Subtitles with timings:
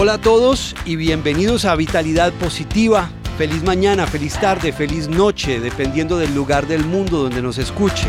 [0.00, 3.10] Hola a todos y bienvenidos a Vitalidad Positiva.
[3.36, 8.06] Feliz mañana, feliz tarde, feliz noche, dependiendo del lugar del mundo donde nos escuche.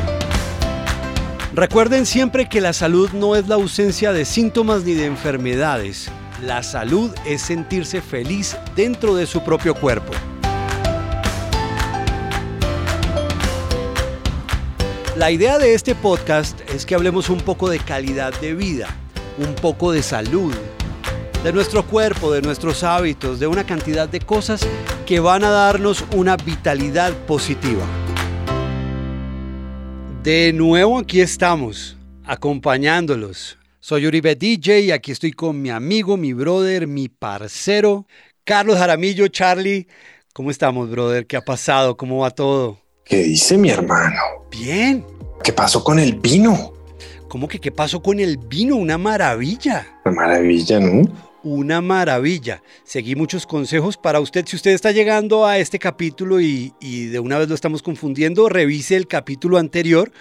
[1.56, 6.12] Recuerden siempre que la salud no es la ausencia de síntomas ni de enfermedades.
[6.44, 10.14] La salud es sentirse feliz dentro de su propio cuerpo.
[15.16, 18.96] La idea de este podcast es que hablemos un poco de calidad de vida,
[19.40, 20.54] un poco de salud,
[21.44, 24.68] de nuestro cuerpo, de nuestros hábitos, de una cantidad de cosas
[25.06, 27.86] que van a darnos una vitalidad positiva.
[30.22, 33.58] De nuevo aquí estamos, acompañándolos.
[33.80, 38.06] Soy Uribe DJ y aquí estoy con mi amigo, mi brother, mi parcero,
[38.44, 39.28] Carlos Jaramillo.
[39.30, 39.88] Charlie,
[40.34, 41.26] ¿cómo estamos, brother?
[41.26, 41.96] ¿Qué ha pasado?
[41.96, 42.80] ¿Cómo va todo?
[43.06, 44.20] ¿Qué dice mi hermano?
[44.52, 45.06] Bien.
[45.42, 46.74] ¿Qué pasó con el vino?
[47.30, 48.76] ¿Cómo que qué pasó con el vino?
[48.76, 50.02] Una maravilla.
[50.04, 51.29] Una maravilla, ¿no?
[51.44, 52.62] Una maravilla.
[52.84, 54.46] Seguí muchos consejos para usted.
[54.46, 58.50] Si usted está llegando a este capítulo y, y, de una vez lo estamos confundiendo,
[58.50, 60.12] revise el capítulo anterior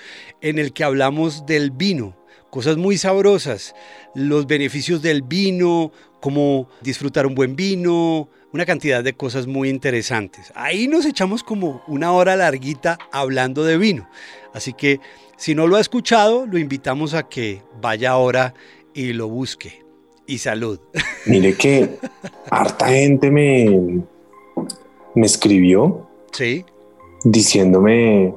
[0.41, 2.17] en el que hablamos del vino.
[2.51, 3.75] Cosas muy sabrosas.
[4.15, 10.53] Los beneficios del vino, cómo disfrutar un buen vino, una cantidad de cosas muy interesantes.
[10.55, 14.09] Ahí nos echamos como una hora larguita hablando de vino.
[14.55, 15.01] Así que
[15.37, 18.55] si no lo ha escuchado, lo invitamos a que vaya ahora
[18.95, 19.88] y lo busque.
[20.29, 20.79] Y salud.
[21.27, 21.99] Mire que
[22.51, 24.03] harta gente me,
[25.15, 26.07] me escribió.
[26.33, 26.67] Sí.
[27.25, 28.35] Diciéndome,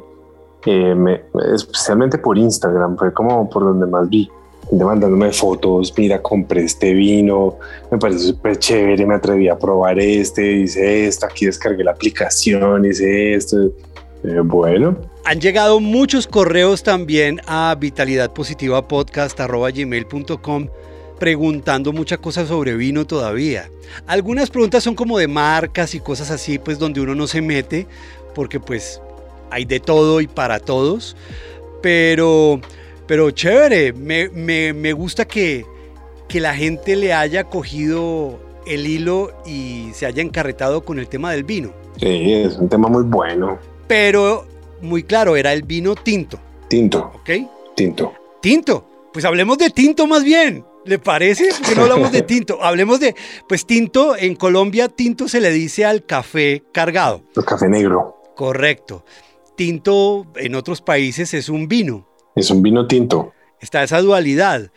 [0.65, 1.21] eh, me,
[1.53, 4.31] especialmente por Instagram, fue como por donde más vi
[4.71, 7.57] mandándome fotos, mira, compré este vino,
[7.91, 12.85] me parece súper chévere, me atreví a probar este, hice esto, aquí descargué la aplicación,
[12.85, 13.65] hice esto.
[14.23, 14.95] Eh, bueno.
[15.25, 20.69] Han llegado muchos correos también a vitalidadpositivapodcast.gmail.com
[21.21, 23.69] preguntando muchas cosas sobre vino todavía.
[24.07, 27.85] Algunas preguntas son como de marcas y cosas así, pues donde uno no se mete,
[28.33, 28.99] porque pues
[29.51, 31.15] hay de todo y para todos.
[31.83, 32.59] Pero
[33.05, 35.63] pero chévere, me, me, me gusta que,
[36.27, 41.31] que la gente le haya cogido el hilo y se haya encarretado con el tema
[41.33, 41.71] del vino.
[41.97, 43.59] Sí, es un tema muy bueno.
[43.87, 44.47] Pero
[44.81, 46.39] muy claro, era el vino tinto.
[46.67, 47.11] Tinto.
[47.13, 47.29] ¿Ok?
[47.75, 48.11] Tinto.
[48.41, 48.87] Tinto.
[49.13, 50.65] Pues hablemos de tinto más bien.
[50.85, 51.49] ¿Le parece?
[51.67, 52.63] Que no hablamos de tinto.
[52.63, 53.15] Hablemos de,
[53.47, 57.23] pues tinto, en Colombia tinto se le dice al café cargado.
[57.35, 58.21] El café negro.
[58.35, 59.05] Correcto.
[59.55, 62.07] Tinto en otros países es un vino.
[62.35, 63.33] Es un vino tinto.
[63.59, 64.71] Está esa dualidad.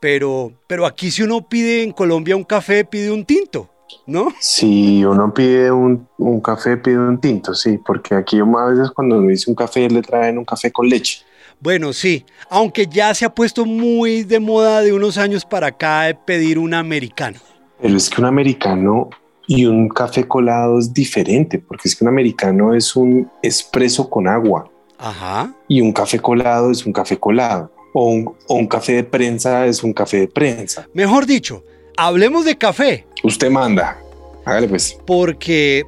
[0.00, 3.70] Pero, pero aquí si uno pide en Colombia un café, pide un tinto,
[4.06, 4.28] ¿no?
[4.38, 9.16] Si uno pide un, un café, pide un tinto, sí, porque aquí a veces cuando
[9.16, 11.24] uno dice un café le traen un café con leche.
[11.64, 16.14] Bueno, sí, aunque ya se ha puesto muy de moda de unos años para acá
[16.26, 17.38] pedir un americano.
[17.80, 19.08] Pero es que un americano
[19.46, 24.28] y un café colado es diferente, porque es que un americano es un espresso con
[24.28, 24.70] agua.
[24.98, 25.54] Ajá.
[25.66, 27.72] Y un café colado es un café colado.
[27.94, 30.86] O un, o un, café de prensa es un café de prensa.
[30.92, 31.64] Mejor dicho,
[31.96, 33.06] hablemos de café.
[33.22, 33.98] Usted manda.
[34.44, 34.98] Hágale pues.
[35.06, 35.86] Porque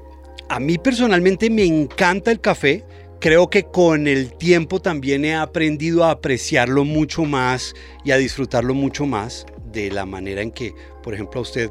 [0.48, 2.82] a mí personalmente me encanta el café.
[3.19, 8.75] Creo que con el tiempo también he aprendido a apreciarlo mucho más y a disfrutarlo
[8.75, 11.71] mucho más de la manera en que, por ejemplo, a usted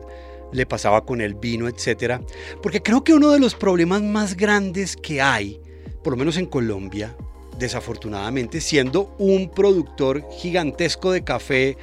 [0.51, 2.22] le pasaba con el vino, etcétera.
[2.63, 5.61] Porque creo que uno de los problemas más grandes que hay,
[6.03, 7.16] por lo menos en Colombia,
[7.59, 11.77] desafortunadamente, siendo un productor gigantesco de café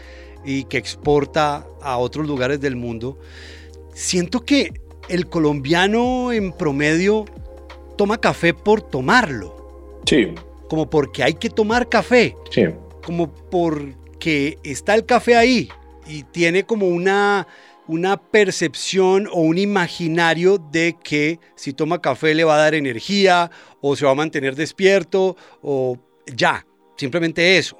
[0.44, 3.18] y que exporta a otros lugares del mundo,
[3.94, 4.72] siento que
[5.08, 7.26] el colombiano en promedio
[8.02, 10.00] toma café por tomarlo.
[10.04, 10.34] Sí.
[10.68, 12.36] Como porque hay que tomar café.
[12.50, 12.64] Sí.
[13.04, 15.68] Como porque está el café ahí
[16.04, 17.46] y tiene como una
[17.86, 23.52] una percepción o un imaginario de que si toma café le va a dar energía
[23.80, 25.96] o se va a mantener despierto o
[26.26, 27.76] ya, simplemente eso.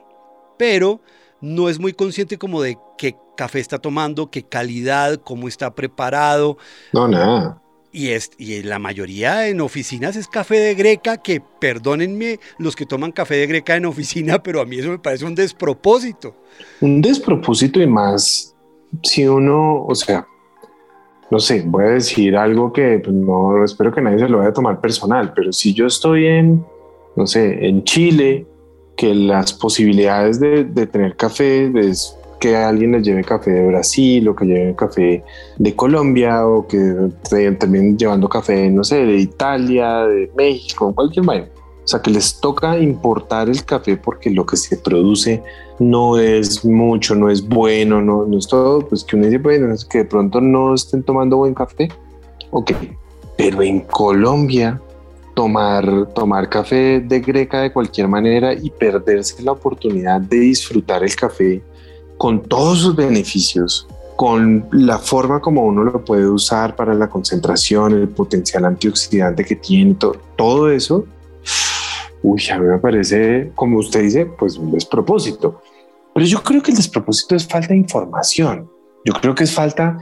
[0.57, 1.01] Pero
[1.41, 6.59] no es muy consciente como de qué café está tomando, qué calidad, cómo está preparado.
[6.93, 7.62] No, nada.
[7.93, 12.87] Y, es, y la mayoría en oficinas es café de greca, que perdónenme los que
[12.87, 16.35] toman café de greca en oficina, pero a mí eso me parece un despropósito.
[16.81, 18.53] Un despropósito y más
[19.03, 20.27] si uno, o sea,
[21.31, 24.51] no sé, voy a decir algo que pues, no espero que nadie se lo vaya
[24.51, 26.65] a tomar personal, pero si yo estoy en,
[27.17, 28.47] no sé, en Chile,
[28.97, 34.27] que las posibilidades de, de tener café es que alguien les lleve café de Brasil
[34.27, 35.23] o que lleve café
[35.59, 37.09] de Colombia o que
[37.57, 41.45] también llevando café, no sé, de Italia, de México, cualquier país.
[41.85, 45.41] O sea, que les toca importar el café porque lo que se produce
[45.79, 49.73] no es mucho, no es bueno, no, no es todo, pues que uno dice, bueno,
[49.73, 51.91] es que de pronto no estén tomando buen café.
[52.51, 52.73] Ok,
[53.37, 54.81] pero en Colombia
[55.35, 61.15] tomar, tomar café de greca de cualquier manera y perderse la oportunidad de disfrutar el
[61.15, 61.63] café
[62.23, 67.95] con todos sus beneficios, con la forma como uno lo puede usar para la concentración,
[67.95, 69.97] el potencial antioxidante que tiene,
[70.37, 71.05] todo eso,
[72.23, 75.63] uy, a mí me parece, como usted dice, pues un despropósito.
[76.15, 78.71] Pero yo creo que el despropósito es falta de información.
[79.05, 79.99] Yo creo que es falta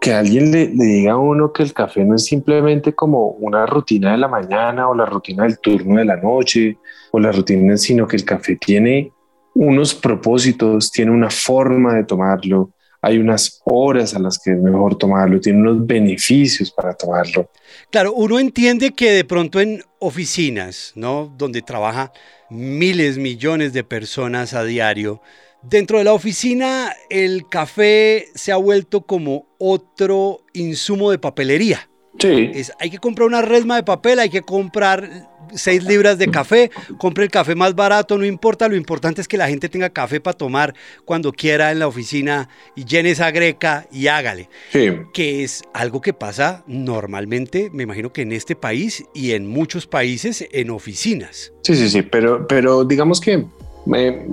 [0.00, 4.12] que alguien le, diga a uno que el café no es simplemente como una rutina
[4.12, 6.78] de la mañana o la rutina del turno de la noche
[7.10, 9.10] o la rutina, sino que el café tiene
[9.54, 12.70] unos propósitos, tiene una forma de tomarlo,
[13.00, 17.50] hay unas horas a las que es mejor tomarlo, tiene unos beneficios para tomarlo.
[17.90, 21.32] Claro, uno entiende que de pronto en oficinas, ¿no?
[21.36, 22.12] Donde trabaja
[22.50, 25.20] miles, millones de personas a diario,
[25.68, 31.88] Dentro de la oficina, el café se ha vuelto como otro insumo de papelería.
[32.18, 32.52] Sí.
[32.78, 37.24] hay que comprar una resma de papel, hay que comprar seis libras de café, compre
[37.24, 40.36] el café más barato, no importa, lo importante es que la gente tenga café para
[40.36, 40.74] tomar
[41.04, 44.48] cuando quiera en la oficina y llene esa greca y hágale.
[44.70, 44.90] Sí.
[45.12, 49.86] Que es algo que pasa normalmente, me imagino que en este país y en muchos
[49.86, 51.52] países en oficinas.
[51.62, 53.44] Sí, sí, sí, pero, pero digamos que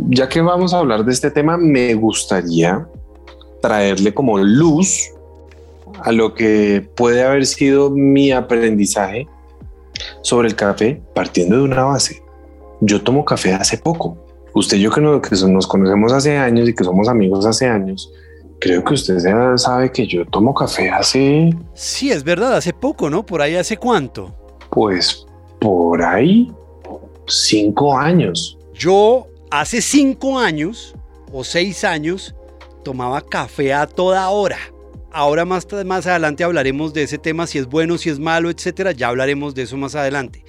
[0.09, 2.87] ya que vamos a hablar de este tema, me gustaría
[3.61, 5.11] traerle como luz
[6.03, 9.27] a lo que puede haber sido mi aprendizaje
[10.21, 12.21] sobre el café partiendo de una base.
[12.81, 14.17] Yo tomo café hace poco.
[14.53, 18.11] Usted y yo que, que nos conocemos hace años y que somos amigos hace años,
[18.59, 21.49] creo que usted ya sabe que yo tomo café hace...
[21.73, 23.25] Sí, es verdad, hace poco, ¿no?
[23.25, 24.35] Por ahí hace cuánto.
[24.69, 25.25] Pues
[25.59, 26.51] por ahí
[27.27, 28.57] cinco años.
[28.73, 30.95] Yo Hace cinco años
[31.29, 32.33] o seis años
[32.85, 34.57] tomaba café a toda hora.
[35.13, 38.91] Ahora más, más adelante hablaremos de ese tema, si es bueno, si es malo, etcétera.
[38.91, 40.43] Ya hablaremos de eso más adelante.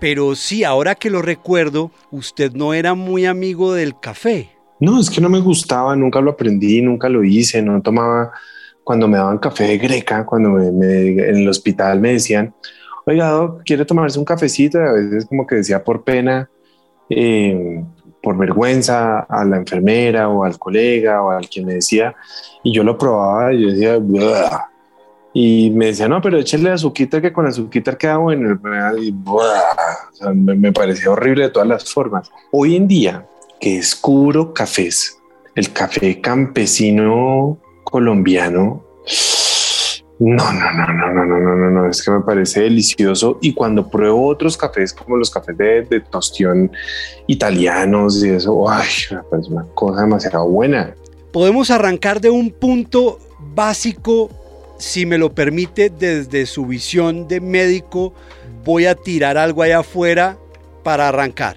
[0.00, 4.50] Pero sí, ahora que lo recuerdo, usted no era muy amigo del café.
[4.80, 8.32] No, es que no me gustaba, nunca lo aprendí, nunca lo hice, no tomaba.
[8.82, 12.54] Cuando me daban café de greca, cuando en el hospital me decían,
[13.06, 14.78] oiga, ¿quiere tomarse un cafecito?
[14.78, 16.50] a veces como que decía por pena,
[17.08, 17.82] eh,
[18.24, 22.14] por vergüenza a la enfermera o al colega o al quien me decía,
[22.62, 23.98] y yo lo probaba y yo decía,
[25.34, 28.58] y me decía, no, pero échale azuquita que con azuquita queda bueno,
[28.98, 29.14] y
[30.34, 32.30] me, me parecía horrible de todas las formas.
[32.50, 33.26] Hoy en día,
[33.60, 35.18] que descubro cafés,
[35.54, 38.82] el café campesino colombiano,
[40.18, 43.52] no, no, no, no, no, no, no, no, no, es que me parece delicioso y
[43.52, 46.70] cuando pruebo otros cafés como los cafés de, de tostión
[47.26, 48.86] italianos y eso, ay,
[49.28, 50.94] parece una cosa demasiado buena.
[51.32, 53.18] Podemos arrancar de un punto
[53.54, 54.30] básico,
[54.78, 58.14] si me lo permite, desde su visión de médico,
[58.64, 60.38] voy a tirar algo allá afuera
[60.84, 61.56] para arrancar.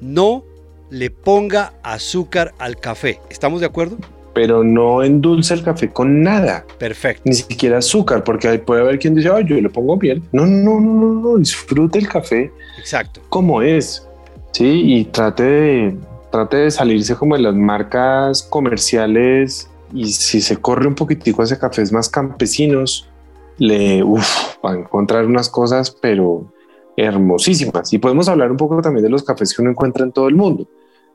[0.00, 0.44] No
[0.90, 3.20] le ponga azúcar al café.
[3.30, 3.96] ¿Estamos de acuerdo?
[4.36, 6.66] Pero no endulce el café con nada.
[6.78, 7.22] Perfecto.
[7.24, 10.22] Ni siquiera azúcar, porque ahí puede haber quien dice, ay, yo le pongo miel.
[10.30, 12.52] No, no, no, no, no, disfrute el café.
[12.78, 13.22] Exacto.
[13.30, 14.06] Como es.
[14.52, 15.96] Sí, y trate de,
[16.30, 21.58] trate de salirse como de las marcas comerciales y si se corre un poquitico hacia
[21.58, 23.08] cafés más campesinos,
[23.56, 26.52] le uf, va a encontrar unas cosas, pero
[26.94, 27.90] hermosísimas.
[27.90, 30.34] Y podemos hablar un poco también de los cafés que uno encuentra en todo el
[30.34, 30.68] mundo,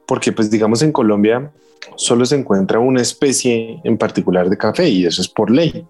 [0.07, 1.51] porque pues digamos en Colombia
[1.95, 5.85] solo se encuentra una especie en particular de café y eso es por ley.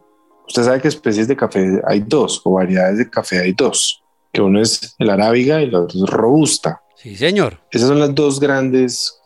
[0.48, 4.42] Usted sabe que especies de café hay dos o variedades de café hay dos, que
[4.42, 6.82] uno es el arábiga y el otro es robusta.
[6.96, 7.60] Sí, señor.
[7.72, 9.18] Esas son las dos grandes.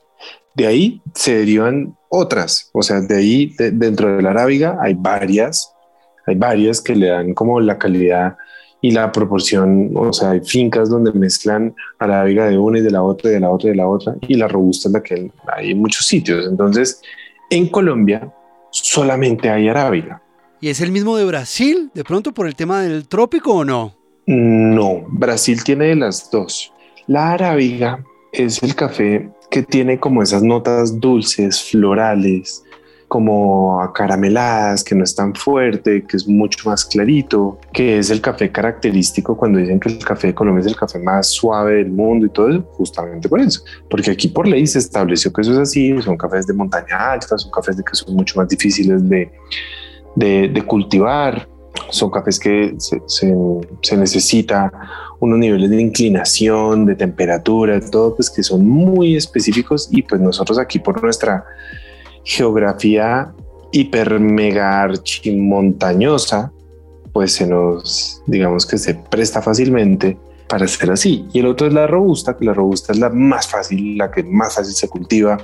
[0.53, 5.73] De ahí se derivan otras, o sea, de ahí dentro de la arábiga hay varias,
[6.25, 8.37] hay varias que le dan como la calidad
[8.85, 13.01] y la proporción, o sea, hay fincas donde mezclan arábiga de una y de la
[13.01, 15.31] otra y de la otra y de la otra, y la robusta es la que
[15.57, 16.45] hay en muchos sitios.
[16.47, 17.01] Entonces,
[17.49, 18.31] en Colombia
[18.69, 20.21] solamente hay arábiga.
[20.61, 23.95] ¿Y es el mismo de Brasil, de pronto por el tema del trópico o no?
[24.27, 26.71] No, Brasil tiene de las dos.
[27.07, 32.63] La arábiga es el café que tiene como esas notas dulces, florales,
[33.07, 38.19] como acarameladas, que no es tan fuerte, que es mucho más clarito, que es el
[38.19, 41.91] café característico cuando dicen que el café de Colombia es el café más suave del
[41.91, 45.53] mundo y todo eso, justamente por eso, porque aquí por ley se estableció que eso
[45.53, 49.07] es así, son cafés de montaña alta, son cafés de que son mucho más difíciles
[49.07, 49.31] de,
[50.15, 51.47] de, cultivar,
[51.89, 53.35] son cafés que se, se,
[53.81, 54.71] se necesita
[55.19, 60.57] unos niveles de inclinación, de temperatura, todo, pues que son muy específicos y pues nosotros
[60.57, 61.45] aquí por nuestra
[62.25, 63.33] geografía
[63.71, 66.51] hiper mega archimontañosa,
[67.13, 70.17] pues se nos, digamos que se presta fácilmente
[70.47, 71.25] para ser así.
[71.33, 74.23] Y el otro es la robusta, que la robusta es la más fácil, la que
[74.23, 75.37] más fácil se cultiva,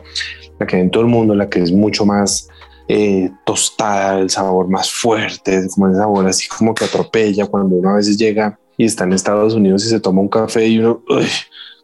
[0.59, 2.49] la que hay en todo el mundo, la que es mucho más
[2.87, 7.91] eh, tostada, el sabor más fuerte, como el sabor así como que atropella cuando uno
[7.91, 11.03] a veces llega y está en Estados Unidos y se toma un café y uno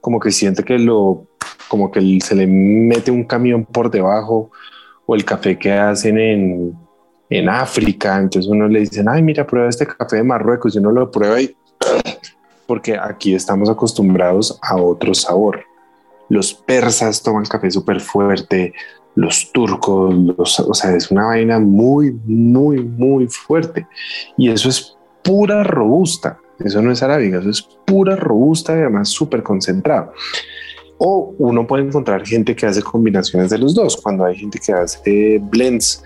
[0.01, 1.27] como que siente que lo,
[1.67, 4.51] como que se le mete un camión por debajo
[5.07, 6.77] o el café que hacen en,
[7.29, 8.19] en África.
[8.19, 11.41] Entonces uno le dicen, ay, mira, prueba este café de Marruecos y uno lo prueba
[11.41, 11.55] y
[12.67, 15.63] porque aquí estamos acostumbrados a otro sabor.
[16.29, 18.73] Los persas toman café súper fuerte,
[19.15, 23.87] los turcos, o sea, es una vaina muy, muy, muy fuerte.
[24.35, 26.39] Y eso es pura robusta.
[26.59, 30.11] Eso no es arábiga, eso es pura robusta y además súper concentrado.
[30.97, 33.97] O uno puede encontrar gente que hace combinaciones de los dos.
[33.97, 36.03] Cuando hay gente que hace blends,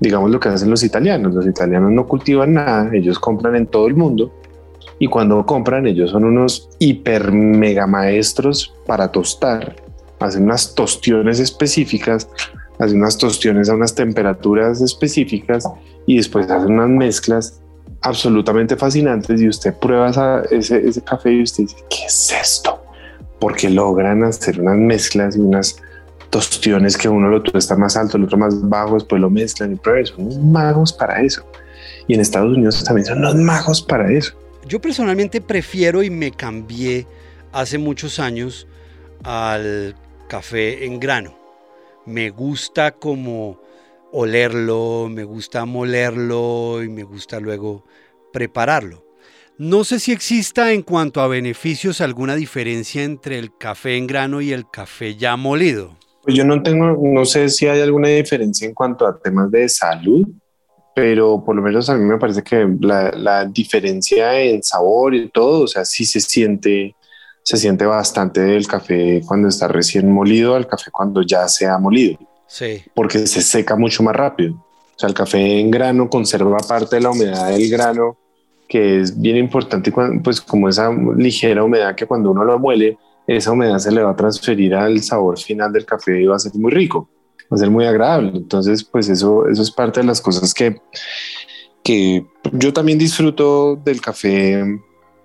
[0.00, 1.34] digamos lo que hacen los italianos.
[1.34, 4.32] Los italianos no cultivan nada, ellos compran en todo el mundo.
[4.98, 9.76] Y cuando compran, ellos son unos hiper mega maestros para tostar
[10.20, 12.28] hacen unas tostiones específicas,
[12.78, 15.64] hacen unas tostiones a unas temperaturas específicas
[16.06, 17.60] y después hacen unas mezclas
[18.02, 22.80] absolutamente fascinantes y usted prueba ese, ese café y usted dice, ¿qué es esto?
[23.40, 25.82] Porque logran hacer unas mezclas y unas
[26.30, 29.76] tostiones que uno lo está más alto, el otro más bajo, después lo mezclan y
[29.76, 31.44] prueban, son unos magos para eso.
[32.06, 34.34] Y en Estados Unidos también son unos magos para eso.
[34.66, 37.06] Yo personalmente prefiero y me cambié
[37.52, 38.68] hace muchos años
[39.24, 39.96] al
[40.28, 41.36] café en grano.
[42.06, 43.60] Me gusta como
[44.12, 47.84] olerlo, me gusta molerlo y me gusta luego
[48.32, 49.09] prepararlo.
[49.62, 54.40] No sé si exista en cuanto a beneficios alguna diferencia entre el café en grano
[54.40, 55.98] y el café ya molido.
[56.22, 59.68] Pues yo no tengo, no sé si hay alguna diferencia en cuanto a temas de
[59.68, 60.26] salud,
[60.94, 65.28] pero por lo menos a mí me parece que la, la diferencia en sabor y
[65.28, 66.96] todo, o sea, sí se siente
[67.42, 71.76] se siente bastante el café cuando está recién molido al café cuando ya se ha
[71.76, 72.18] molido.
[72.46, 72.82] Sí.
[72.94, 74.54] Porque se seca mucho más rápido.
[74.54, 78.16] O sea, el café en grano conserva parte de la humedad del grano,
[78.70, 82.96] que es bien importante, pues como esa ligera humedad que cuando uno lo muele,
[83.26, 86.38] esa humedad se le va a transferir al sabor final del café y va a
[86.38, 87.08] ser muy rico,
[87.52, 88.30] va a ser muy agradable.
[88.32, 90.80] Entonces, pues eso, eso es parte de las cosas que,
[91.82, 94.64] que yo también disfruto del café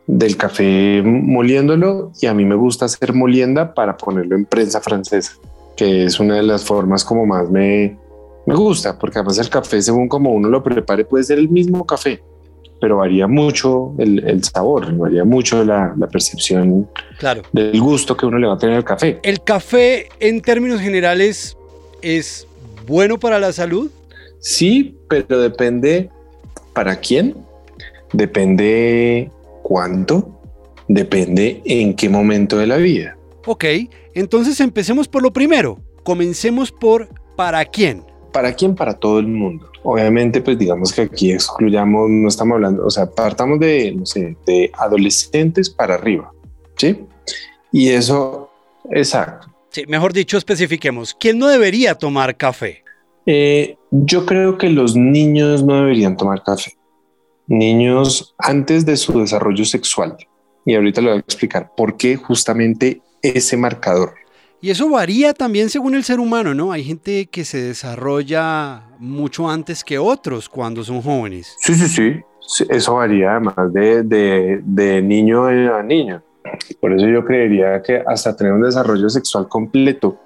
[0.07, 5.33] del café moliéndolo y a mí me gusta hacer molienda para ponerlo en prensa francesa,
[5.75, 7.97] que es una de las formas como más me,
[8.45, 11.85] me gusta, porque además el café según como uno lo prepare puede ser el mismo
[11.85, 12.21] café,
[12.85, 16.87] pero varía mucho el, el sabor, varía mucho la, la, percepción
[17.17, 17.41] claro.
[17.51, 19.19] del gusto que uno le va a tener al café.
[19.23, 21.57] ¿El café en términos generales
[22.03, 22.47] es
[22.85, 23.89] bueno para la salud?
[24.37, 26.11] Sí, pero depende
[26.73, 27.35] para quién,
[28.13, 29.31] depende
[29.63, 30.39] cuánto
[30.87, 33.17] depende en qué momento de la vida.
[33.47, 33.65] Ok,
[34.13, 35.79] entonces empecemos por lo primero.
[36.03, 38.03] Comencemos por ¿para quién?
[38.35, 38.75] ¿Para quién?
[38.75, 39.71] Para todo el mundo.
[39.83, 44.35] Obviamente, pues digamos que aquí excluyamos, no estamos hablando, o sea, partamos de, no sé,
[44.45, 46.31] de adolescentes para arriba,
[46.75, 46.99] ¿sí?
[47.71, 48.51] Y eso,
[48.91, 49.47] exacto.
[49.69, 52.83] Sí, mejor dicho, especifiquemos, ¿quién no debería tomar café?
[53.25, 56.73] Eh, yo creo que los niños no deberían tomar café
[57.47, 60.17] niños antes de su desarrollo sexual.
[60.65, 64.15] Y ahorita le voy a explicar por qué justamente ese marcador.
[64.65, 66.71] Y eso varía también según el ser humano, ¿no?
[66.71, 71.55] Hay gente que se desarrolla mucho antes que otros cuando son jóvenes.
[71.59, 72.65] Sí, sí, sí.
[72.71, 76.23] Eso varía además de, de, de niño a niño.
[76.81, 80.19] Por eso yo creería que hasta tener un desarrollo sexual completo,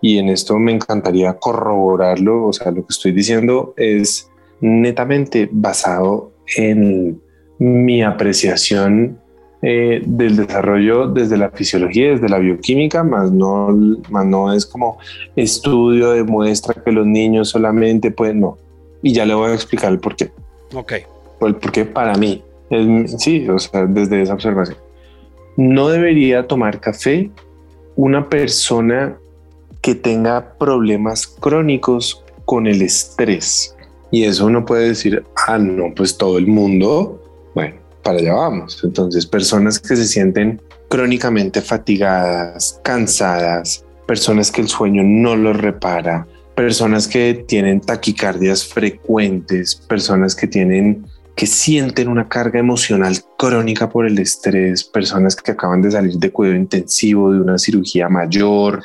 [0.00, 4.30] y en esto me encantaría corroborarlo, o sea, lo que estoy diciendo es
[4.62, 7.20] netamente basado en
[7.58, 9.20] mi apreciación
[9.64, 13.68] eh, del desarrollo desde la fisiología, desde la bioquímica, más no,
[14.10, 14.98] más no es como
[15.36, 18.58] estudio demuestra que los niños solamente pueden, no.
[19.02, 20.32] Y ya le voy a explicar el por qué.
[20.74, 20.92] Ok.
[21.42, 22.42] El por qué para mí.
[23.18, 24.78] sí, o sea, desde esa observación.
[25.56, 27.30] No debería tomar café
[27.94, 29.16] una persona
[29.80, 33.76] que tenga problemas crónicos con el estrés.
[34.10, 37.21] Y eso uno puede decir, ah, no, pues todo el mundo,
[38.02, 38.80] para allá vamos.
[38.84, 46.26] Entonces, personas que se sienten crónicamente fatigadas, cansadas, personas que el sueño no los repara,
[46.54, 54.06] personas que tienen taquicardias frecuentes, personas que tienen que sienten una carga emocional crónica por
[54.06, 58.84] el estrés, personas que acaban de salir de cuidado intensivo, de una cirugía mayor,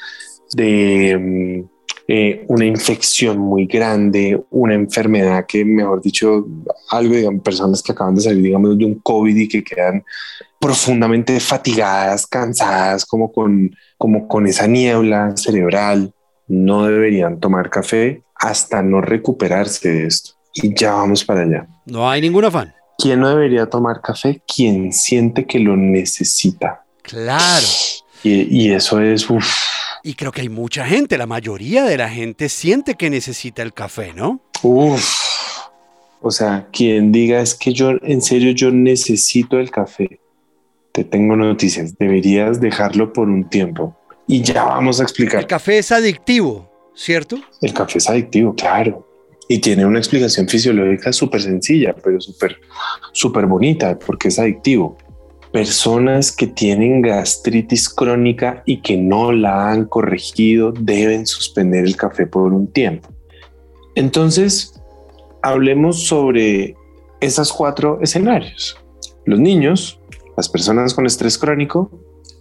[0.53, 1.76] de mm,
[2.07, 6.45] eh, una infección muy grande, una enfermedad que, mejor dicho,
[6.89, 10.03] algo, digamos, personas que acaban de salir, digamos, de un COVID y que quedan
[10.59, 16.13] profundamente fatigadas, cansadas, como con, como con esa niebla cerebral,
[16.47, 20.31] no deberían tomar café hasta no recuperarse de esto.
[20.53, 21.67] Y ya vamos para allá.
[21.85, 22.73] No hay ningún afán.
[22.97, 24.41] ¿Quién no debería tomar café?
[24.47, 26.83] Quien siente que lo necesita.
[27.03, 27.65] Claro.
[28.23, 29.47] Y, eso es, uff,
[30.07, 33.73] y creo que hay mucha gente, la mayoría de la gente siente que necesita el
[33.73, 34.39] café, ¿no?
[34.63, 35.05] Uf.
[36.21, 40.21] O sea, quien diga es que yo, en serio, yo necesito el café.
[40.93, 41.97] Te tengo noticias.
[41.97, 43.97] Deberías dejarlo por un tiempo.
[44.27, 45.41] Y ya vamos a explicar.
[45.41, 47.37] El café es adictivo, ¿cierto?
[47.61, 49.05] El café es adictivo, claro.
[49.49, 52.61] Y tiene una explicación fisiológica súper sencilla, pero súper,
[53.11, 54.97] súper bonita, porque es adictivo
[55.57, 62.27] personas que tienen gastritis crónica y que no la han corregido deben suspender el café
[62.27, 63.09] por un tiempo.
[63.95, 64.79] Entonces,
[65.41, 66.75] hablemos sobre
[67.21, 68.77] esos cuatro escenarios.
[69.25, 69.99] Los niños,
[70.37, 71.89] las personas con estrés crónico,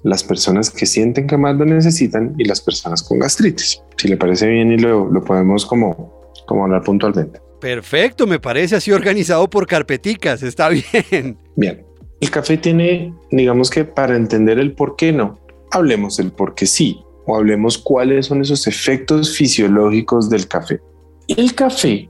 [0.02, 3.80] las personas que sienten que más lo necesitan y las personas con gastritis.
[3.96, 7.40] Si le parece bien y lo, lo podemos como, como hablar puntualmente.
[7.62, 10.68] Perfecto, me parece así organizado por carpeticas, está
[11.10, 11.38] bien.
[11.56, 11.86] Bien,
[12.20, 15.38] el café tiene, digamos que para entender el por qué no,
[15.70, 20.80] hablemos del por qué sí o hablemos cuáles son esos efectos fisiológicos del café.
[21.28, 22.08] El café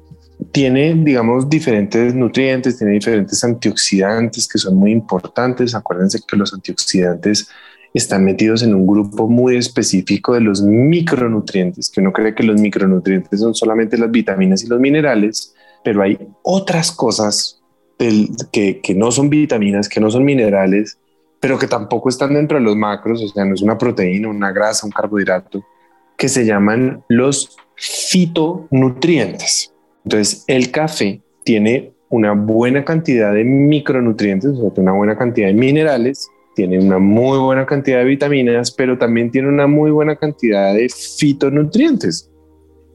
[0.53, 5.75] tiene, digamos, diferentes nutrientes, tiene diferentes antioxidantes que son muy importantes.
[5.75, 7.49] Acuérdense que los antioxidantes
[7.95, 12.61] están metidos en un grupo muy específico de los micronutrientes, que uno cree que los
[12.61, 17.56] micronutrientes son solamente las vitaminas y los minerales, pero hay otras cosas
[17.99, 20.99] que, que no son vitaminas, que no son minerales,
[21.41, 24.53] pero que tampoco están dentro de los macros, o sea, no es una proteína, una
[24.53, 25.65] grasa, un carbohidrato,
[26.17, 29.73] que se llaman los fitonutrientes.
[30.05, 35.55] Entonces, el café tiene una buena cantidad de micronutrientes, o sea, una buena cantidad de
[35.55, 40.73] minerales, tiene una muy buena cantidad de vitaminas, pero también tiene una muy buena cantidad
[40.73, 42.31] de fitonutrientes.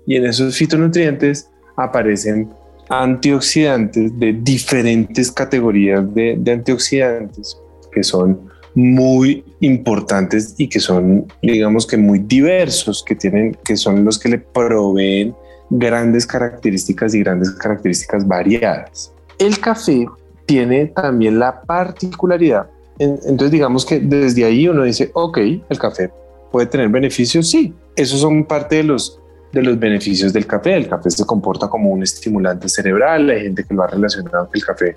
[0.08, 2.50] Y en esos fitonutrientes aparecen
[2.92, 7.58] antioxidantes de diferentes categorías de, antioxidantes
[7.90, 14.04] que son muy importantes y que son, digamos que muy diversos, que tienen, que son
[14.04, 15.34] los que le proveen
[15.70, 19.14] grandes características y grandes características variadas.
[19.40, 20.06] El café
[20.46, 26.12] tiene también la particularidad, entonces digamos que desde ahí uno dice, ok, el café
[26.52, 29.21] puede tener beneficios, sí, esos son parte de los
[29.52, 30.76] de los beneficios del café.
[30.76, 33.30] El café se comporta como un estimulante cerebral.
[33.30, 34.96] Hay gente que lo ha relacionado que el café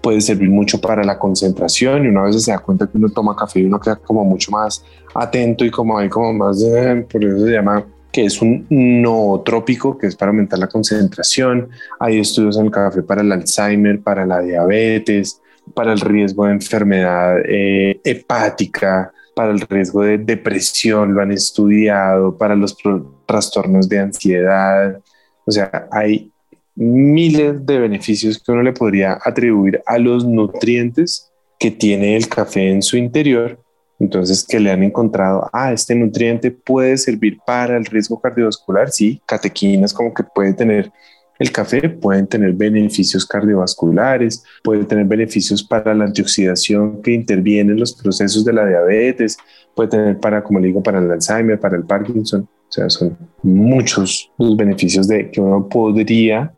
[0.00, 3.34] puede servir mucho para la concentración y una vez se da cuenta que uno toma
[3.34, 4.84] café y uno queda como mucho más
[5.14, 9.98] atento y como hay como más, eh, por eso se llama que es un nootrópico,
[9.98, 11.68] que es para aumentar la concentración.
[12.00, 15.40] Hay estudios en el café para el Alzheimer, para la diabetes,
[15.74, 22.36] para el riesgo de enfermedad eh, hepática, para el riesgo de depresión, lo han estudiado,
[22.36, 22.76] para los
[23.24, 25.00] trastornos de ansiedad.
[25.46, 26.32] O sea, hay
[26.74, 32.68] miles de beneficios que uno le podría atribuir a los nutrientes que tiene el café
[32.68, 33.62] en su interior.
[34.00, 39.22] Entonces, que le han encontrado, ah, este nutriente puede servir para el riesgo cardiovascular, sí,
[39.24, 40.90] catequinas como que puede tener
[41.38, 47.80] el café puede tener beneficios cardiovasculares, puede tener beneficios para la antioxidación que interviene en
[47.80, 49.38] los procesos de la diabetes,
[49.74, 52.42] puede tener para, como le digo, para el Alzheimer, para el Parkinson.
[52.42, 56.52] O sea, son muchos los beneficios de que uno podría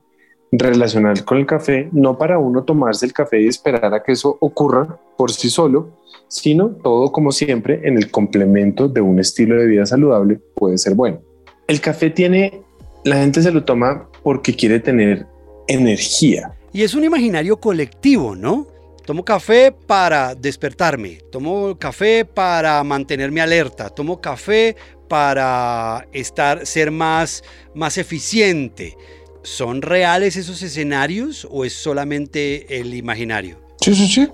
[0.51, 4.37] relacionar con el café, no para uno tomarse el café y esperar a que eso
[4.41, 5.91] ocurra por sí solo,
[6.27, 10.95] sino todo como siempre en el complemento de un estilo de vida saludable puede ser
[10.95, 11.21] bueno.
[11.69, 12.65] El café tiene
[13.05, 15.27] la gente se lo toma porque quiere tener
[15.69, 16.53] energía.
[16.73, 18.67] Y es un imaginario colectivo, ¿no?
[19.05, 24.77] Tomo café para despertarme, tomo café para mantenerme alerta, tomo café
[25.09, 27.43] para estar, ser más,
[27.75, 28.97] más eficiente.
[29.43, 33.57] ¿Son reales esos escenarios o es solamente el imaginario?
[33.81, 34.29] Sí, sí, sí.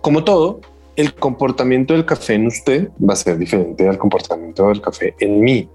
[0.00, 0.60] Como todo,
[0.96, 5.40] el comportamiento del café en usted va a ser diferente al comportamiento del café en
[5.40, 5.68] mí.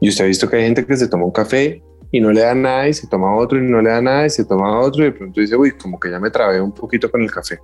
[0.00, 2.40] Y usted ha visto que hay gente que se toma un café y no le
[2.40, 5.02] da nada y se toma otro y no le da nada y se toma otro
[5.02, 7.58] y de pronto dice, uy, como que ya me trabé un poquito con el café.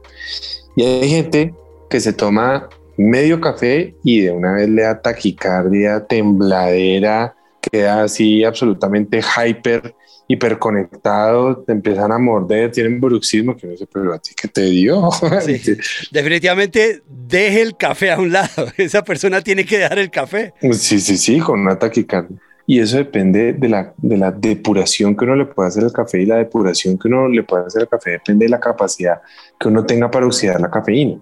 [0.76, 1.54] Y hay gente
[1.88, 8.44] que se toma medio café y de una vez le da taquicardia, tembladera, queda así
[8.44, 9.94] absolutamente hyper,
[10.28, 14.62] hiperconectado, te empiezan a morder, tienen bruxismo, que no sé, pero a ti que te
[14.62, 15.08] dio.
[16.10, 18.68] definitivamente deje el café a un lado.
[18.76, 20.52] Esa persona tiene que dejar el café.
[20.72, 22.38] Sí, sí, sí, con una taquicardia.
[22.66, 26.22] Y eso depende de la, de la depuración que uno le puede hacer al café
[26.22, 29.20] y la depuración que uno le puede hacer al café depende de la capacidad
[29.58, 31.20] que uno tenga para oxidar la cafeína.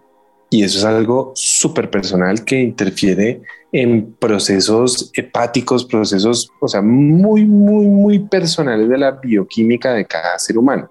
[0.50, 3.40] Y eso es algo súper personal que interfiere
[3.72, 10.38] en procesos hepáticos, procesos, o sea, muy, muy, muy personales de la bioquímica de cada
[10.38, 10.90] ser humano.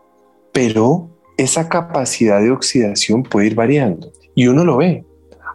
[0.51, 5.05] Pero esa capacidad de oxidación puede ir variando y uno lo ve.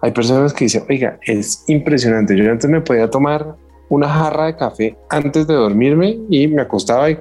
[0.02, 2.36] Hay personas que dicen, oiga, es impresionante.
[2.36, 3.56] Yo antes me podía tomar
[3.88, 7.18] una jarra de café antes de dormirme y me acostaba y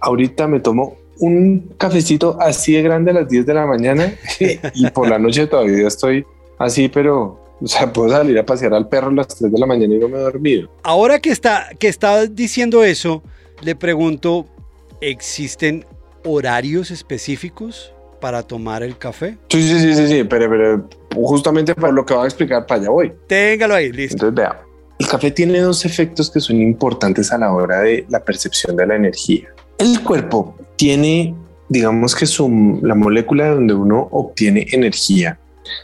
[0.00, 4.14] ahorita me tomo un cafecito así de grande a las 10 de la mañana
[4.74, 6.24] y por la noche todavía estoy
[6.58, 9.66] así, pero o sea, puedo salir a pasear al perro a las 3 de la
[9.66, 10.68] mañana y no me he dormido.
[10.82, 13.22] Ahora que está, que está diciendo eso,
[13.62, 14.46] le pregunto,
[15.00, 15.86] ¿existen
[16.24, 19.38] horarios específicos para tomar el café?
[19.48, 22.80] Sí, sí, sí, sí, sí, pero, pero justamente para lo que voy a explicar, para
[22.80, 23.12] allá voy.
[23.26, 24.26] Téngalo ahí, listo.
[24.26, 24.63] Entonces, vea,
[24.98, 28.86] el café tiene dos efectos que son importantes a la hora de la percepción de
[28.86, 29.48] la energía.
[29.78, 31.34] El cuerpo tiene,
[31.68, 35.38] digamos que su, la molécula donde uno obtiene energía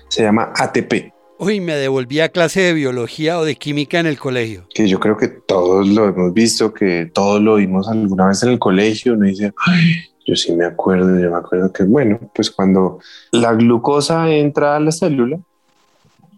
[0.08, 1.12] se llama ATP.
[1.38, 4.66] Uy, me devolví a clase de biología o de química en el colegio.
[4.74, 8.50] Que yo creo que todos lo hemos visto, que todos lo vimos alguna vez en
[8.50, 9.14] el colegio.
[9.14, 12.98] Uno dice, Ay, yo sí me acuerdo, yo me acuerdo que, bueno, pues cuando
[13.32, 15.40] la glucosa entra a la célula,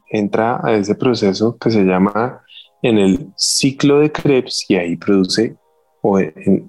[0.08, 2.41] entra a ese proceso que se llama
[2.82, 5.54] en el ciclo de Krebs y ahí produce,
[6.02, 6.18] o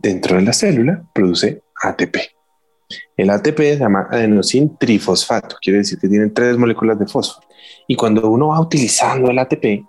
[0.02, 2.18] dentro de la célula, produce ATP.
[3.18, 7.48] El ATP se llama adenosín trifosfato, quiere decir que tiene tres moléculas de fósforo.
[7.88, 9.84] Y cuando uno va utilizando el ATP,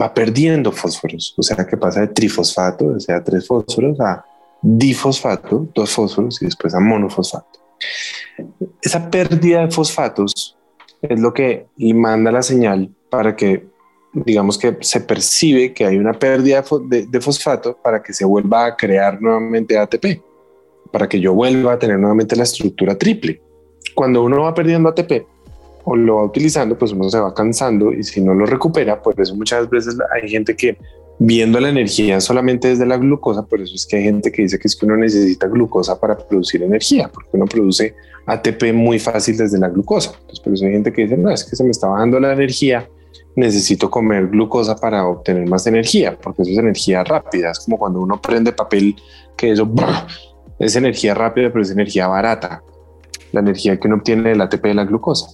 [0.00, 4.24] va perdiendo fósforos, o sea que pasa de trifosfato, o sea, tres fósforos, a
[4.60, 7.60] difosfato, dos fósforos y después a monofosfato.
[8.82, 10.56] Esa pérdida de fosfatos
[11.00, 13.66] es lo que manda la señal para que
[14.14, 18.76] digamos que se percibe que hay una pérdida de, fosfato para que se vuelva a
[18.76, 20.22] crear nuevamente ATP,
[20.92, 23.40] para que yo vuelva a tener nuevamente la estructura triple.
[23.94, 25.26] Cuando uno va perdiendo ATP
[25.84, 29.20] o lo va utilizando, pues uno se va cansando y si no lo recupera, por
[29.20, 30.78] eso muchas veces hay gente que
[31.18, 34.58] viendo la energía solamente desde la glucosa, por eso es que hay gente que dice
[34.58, 37.94] que es que uno necesita glucosa para producir energía, porque uno produce
[38.26, 40.12] ATP muy fácil desde la glucosa.
[40.14, 42.32] Entonces, por eso hay gente que dice, no, es que se me está bajando la
[42.32, 42.88] energía
[43.36, 47.50] necesito comer glucosa para obtener más energía, porque eso es energía rápida.
[47.50, 48.96] Es como cuando uno prende papel,
[49.36, 49.70] que eso
[50.58, 52.62] es energía rápida, pero es energía barata.
[53.32, 55.28] La energía que uno obtiene del ATP de la glucosa.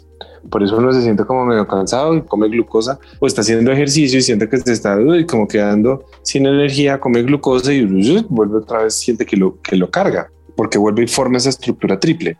[0.48, 4.18] Por eso uno se siente como medio cansado y come glucosa o está haciendo ejercicio
[4.18, 4.96] y siente que se está
[5.28, 7.84] como quedando sin energía, come glucosa y
[8.28, 12.00] vuelve otra vez, siente que lo, que lo carga, porque vuelve y forma esa estructura
[12.00, 12.38] triple.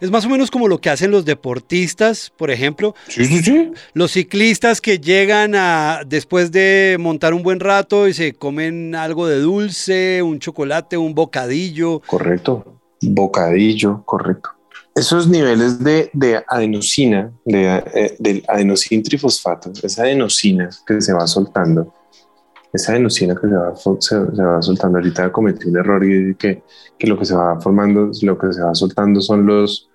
[0.00, 2.94] Es más o menos como lo que hacen los deportistas, por ejemplo.
[3.08, 3.72] Sí, sí, sí.
[3.92, 9.26] Los ciclistas que llegan a después de montar un buen rato y se comen algo
[9.26, 12.00] de dulce, un chocolate, un bocadillo.
[12.06, 12.80] Correcto.
[13.02, 14.50] Bocadillo, correcto.
[14.94, 16.10] Esos niveles de,
[16.48, 21.94] adenosina, de, eh, del adenosín trifosfato, esa adenosina que se va soltando,
[22.72, 26.62] esa adenosina que se va, se, va soltando, ahorita cometí un error y que,
[26.98, 29.89] que lo que se va formando, lo que se va soltando son los,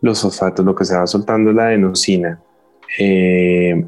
[0.00, 2.40] los fosfatos, lo que se va soltando es la adenosina.
[2.98, 3.84] Eh,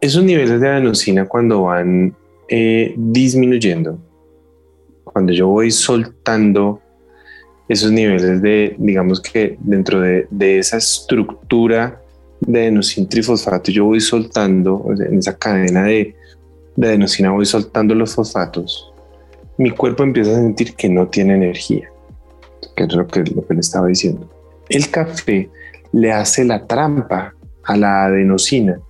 [0.00, 2.14] esos niveles de adenosina cuando van
[2.48, 3.98] eh, disminuyendo,
[5.04, 6.80] cuando yo voy soltando
[7.68, 12.00] esos niveles de, digamos que dentro de, de esa estructura
[12.40, 16.16] de adenosina trifosfato, yo voy soltando en esa cadena de,
[16.76, 18.92] de adenosina voy soltando los fosfatos,
[19.58, 21.90] mi cuerpo empieza a sentir que no tiene energía,
[22.74, 24.29] que es lo que, lo que le estaba diciendo.
[24.70, 25.50] El café
[25.92, 28.80] le hace la trampa a la adenosina,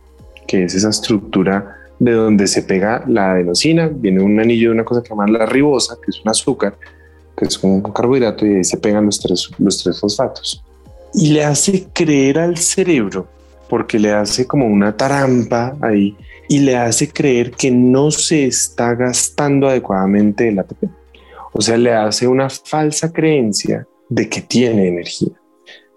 [0.47, 4.85] que es esa estructura de donde se pega la adenosina, viene un anillo de una
[4.85, 6.77] cosa que se la ribosa, que es un azúcar,
[7.35, 10.63] que es un carbohidrato, y ahí se pegan los tres, los tres fosfatos.
[11.15, 13.27] Y le hace creer al cerebro,
[13.71, 16.15] porque le hace como una trampa ahí,
[16.47, 20.85] y le hace creer que no se está gastando adecuadamente el ATP.
[21.53, 25.40] O sea, le hace una falsa creencia de que tiene energía.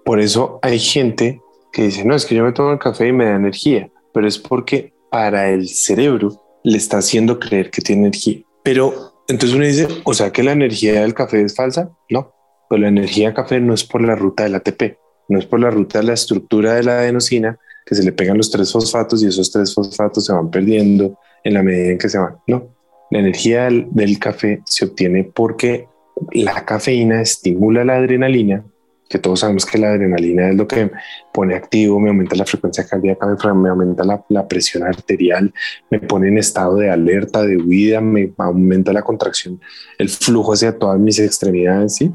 [0.06, 3.14] Por eso hay gente que dice, no, es que yo me tomo el café y
[3.14, 8.04] me da energía, pero es porque para el cerebro le está haciendo creer que tiene
[8.04, 8.42] energía.
[8.64, 11.92] Pero entonces uno dice, o sea que la energía del café es falsa.
[12.10, 12.34] No,
[12.70, 14.98] pero la energía del café no es por la ruta del ATP,
[15.30, 18.38] no es por la ruta de la estructura de la adenosina, que se le pegan
[18.38, 22.10] los tres fosfatos y esos tres fosfatos se van perdiendo en la medida en que
[22.10, 22.38] se van.
[22.48, 22.76] No,
[23.12, 25.88] La energía del, café se obtiene porque
[26.32, 28.66] la cafeína estimula la adrenalina,
[29.14, 30.90] que todos sabemos que la adrenalina es lo que
[31.32, 35.54] pone activo, me aumenta la frecuencia cardíaca, me aumenta la, la, presión arterial,
[35.92, 39.62] me pone en estado de alerta, de huida, me aumenta la contracción,
[40.00, 42.12] el flujo hacia todas mis extremidades, ¿sí?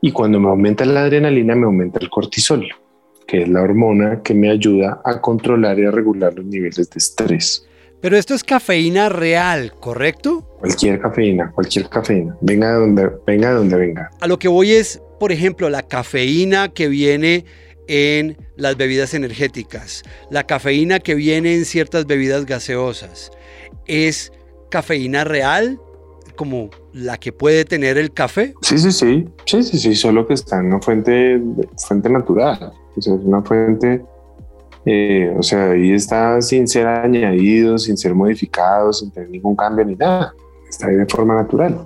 [0.00, 2.66] Y cuando me aumenta la adrenalina, me aumenta el cortisol,
[3.24, 6.98] que es la hormona que me ayuda a controlar y a regular los niveles de
[6.98, 7.68] estrés.
[8.00, 10.42] Pero esto es cafeína real, ¿correcto?
[10.58, 14.10] Cualquier cafeína, cualquier cafeína, venga de donde venga, de donde venga.
[14.20, 17.44] A lo que voy es, por ejemplo, la cafeína que viene
[17.88, 23.30] en las bebidas energéticas, la cafeína que viene en ciertas bebidas gaseosas,
[23.86, 24.32] ¿es
[24.70, 25.80] cafeína real
[26.34, 28.54] como la que puede tener el café?
[28.62, 31.40] Sí, sí, sí, sí, sí, sí, solo que está en una fuente,
[31.76, 34.02] fuente natural, es una fuente
[34.88, 39.84] eh, o sea, ahí está sin ser añadido, sin ser modificado, sin tener ningún cambio
[39.84, 40.32] ni nada.
[40.70, 41.84] Está ahí de forma natural.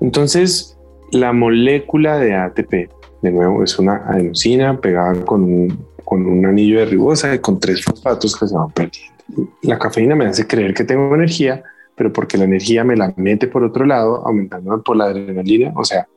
[0.00, 0.76] Entonces,
[1.12, 2.90] la molécula de ATP,
[3.22, 8.36] de nuevo, es una adenosina pegada con un, anillo de ribosa y con tres fosfatos
[8.36, 9.14] que se van perdiendo.
[9.62, 11.62] La cafeína me hace creer que tengo energía,
[11.94, 15.72] pero porque la energía me la mete por otro lado, aumentando por la adrenalina.
[15.76, 16.08] O sea,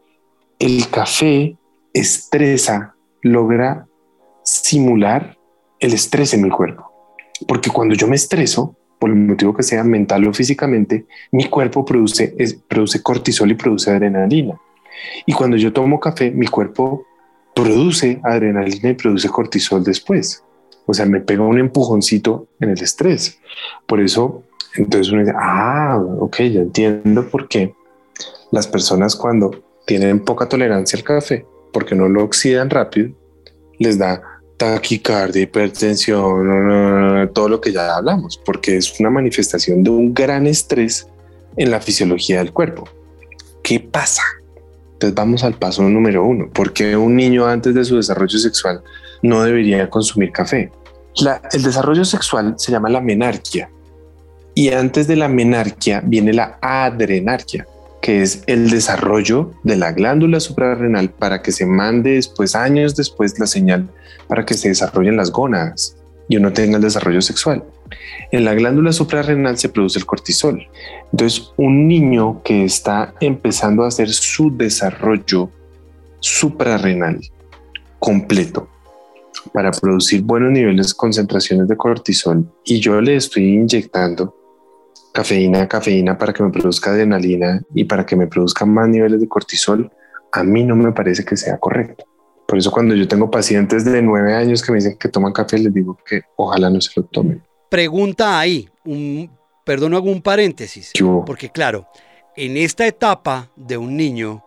[0.58, 1.56] el café
[1.94, 3.86] estresa, logra
[4.44, 5.38] simular
[5.80, 6.92] el estrés en mi cuerpo.
[7.48, 11.86] Porque cuando yo me estreso, por el motivo que sea mental o físicamente, mi cuerpo
[11.86, 12.34] produce
[13.04, 14.60] cortisol y produce adrenalina.
[15.26, 17.06] Y cuando yo tomo café, mi cuerpo
[17.56, 20.44] produce adrenalina y produce cortisol después.
[20.86, 23.40] O sea, me pega un empujoncito en el estrés.
[23.86, 24.44] Por eso,
[24.76, 27.74] entonces uno dice, ah, ok, ya entiendo por qué
[28.52, 33.12] las personas cuando tienen poca tolerancia al café, porque no lo oxidan rápido,
[33.80, 34.22] les da
[34.58, 41.08] taquicardia, hipertensión, todo lo que ya hablamos, porque es una manifestación de un gran estrés
[41.58, 42.88] en la fisiología del cuerpo.
[43.64, 44.24] ¿Qué pasa?
[45.04, 46.48] Entonces vamos al paso número uno.
[46.48, 48.82] ¿Por qué un niño antes de su desarrollo sexual
[49.22, 50.72] no debería consumir café?
[51.52, 53.70] el desarrollo sexual se llama la menarquia
[54.56, 57.68] y antes de la menarquia viene la adrenarquia
[58.02, 63.38] que es el desarrollo de la glándula suprarrenal para que se mande después, años después,
[63.38, 63.90] la señal
[64.28, 67.64] para que se desarrollen las gónadas y uno tenga el desarrollo sexual.
[68.32, 70.68] En la glándula suprarrenal se produce el cortisol.
[71.12, 75.50] Entonces, un niño que está empezando a hacer su desarrollo
[76.20, 77.20] suprarrenal
[78.00, 78.68] completo
[79.54, 84.36] para producir buenos niveles concentraciones de cortisol y yo le estoy inyectando
[85.14, 89.28] cafeína, cafeína para que me produzca adrenalina y para que me produzca más niveles de
[89.28, 89.92] cortisol,
[90.32, 92.06] a mí no me parece que sea correcto.
[92.48, 95.58] Por eso cuando yo tengo pacientes de nueve años que me dicen que toman café,
[95.58, 97.42] les digo que ojalá no se lo tomen.
[97.74, 99.32] Pregunta ahí, un,
[99.64, 100.92] perdón, hago un paréntesis,
[101.26, 101.88] porque claro,
[102.36, 104.46] en esta etapa de un niño,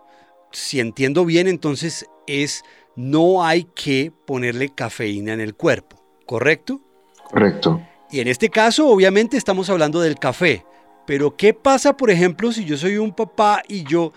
[0.52, 2.62] si entiendo bien, entonces es
[2.94, 6.80] no hay que ponerle cafeína en el cuerpo, ¿correcto?
[7.24, 7.82] Correcto.
[8.12, 10.64] Y en este caso, obviamente, estamos hablando del café.
[11.04, 14.12] Pero ¿qué pasa, por ejemplo, si yo soy un papá y yo,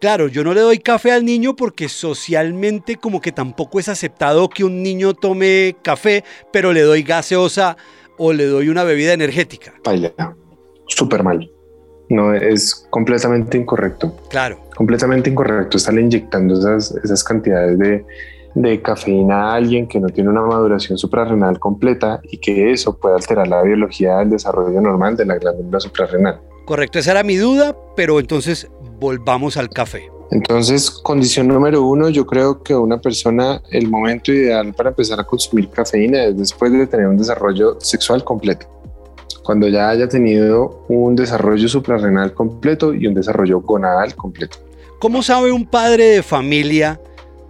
[0.00, 4.48] claro, yo no le doy café al niño porque socialmente como que tampoco es aceptado
[4.48, 7.76] que un niño tome café, pero le doy gaseosa
[8.18, 9.74] o le doy una bebida energética?
[9.84, 10.12] Vaya,
[10.86, 11.50] súper mal.
[12.10, 14.16] No, es completamente incorrecto.
[14.30, 14.58] Claro.
[14.76, 15.76] Completamente incorrecto.
[15.76, 18.04] Estarle inyectando esas, esas cantidades de,
[18.54, 23.16] de cafeína a alguien que no tiene una maduración suprarrenal completa y que eso puede
[23.16, 26.40] alterar la biología del desarrollo normal de la glándula suprarrenal.
[26.64, 30.10] Correcto, esa era mi duda, pero entonces volvamos al café.
[30.30, 35.24] Entonces, condición número uno, yo creo que una persona, el momento ideal para empezar a
[35.24, 38.66] consumir cafeína es después de tener un desarrollo sexual completo.
[39.42, 44.58] Cuando ya haya tenido un desarrollo suprarrenal completo y un desarrollo gonadal completo.
[44.98, 47.00] ¿Cómo sabe un padre de familia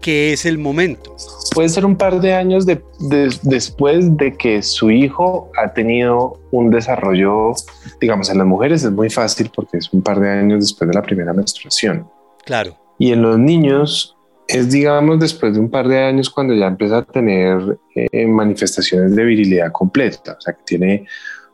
[0.00, 1.16] que es el momento.
[1.54, 7.52] Puede ser un par de años después de que su hijo ha tenido un desarrollo,
[8.00, 10.94] digamos, en las mujeres es muy fácil porque es un par de años después de
[10.94, 12.06] la primera menstruación.
[12.48, 12.76] Claro.
[12.98, 14.16] Y en los niños
[14.48, 19.14] es, digamos, después de un par de años cuando ya empieza a tener eh, manifestaciones
[19.14, 21.06] de virilidad completa, o sea, que tiene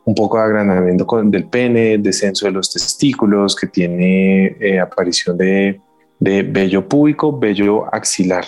[0.05, 5.81] un poco de agrandamiento del pene, descenso de los testículos, que tiene eh, aparición de
[6.25, 8.45] de vello púbico, vello axilar.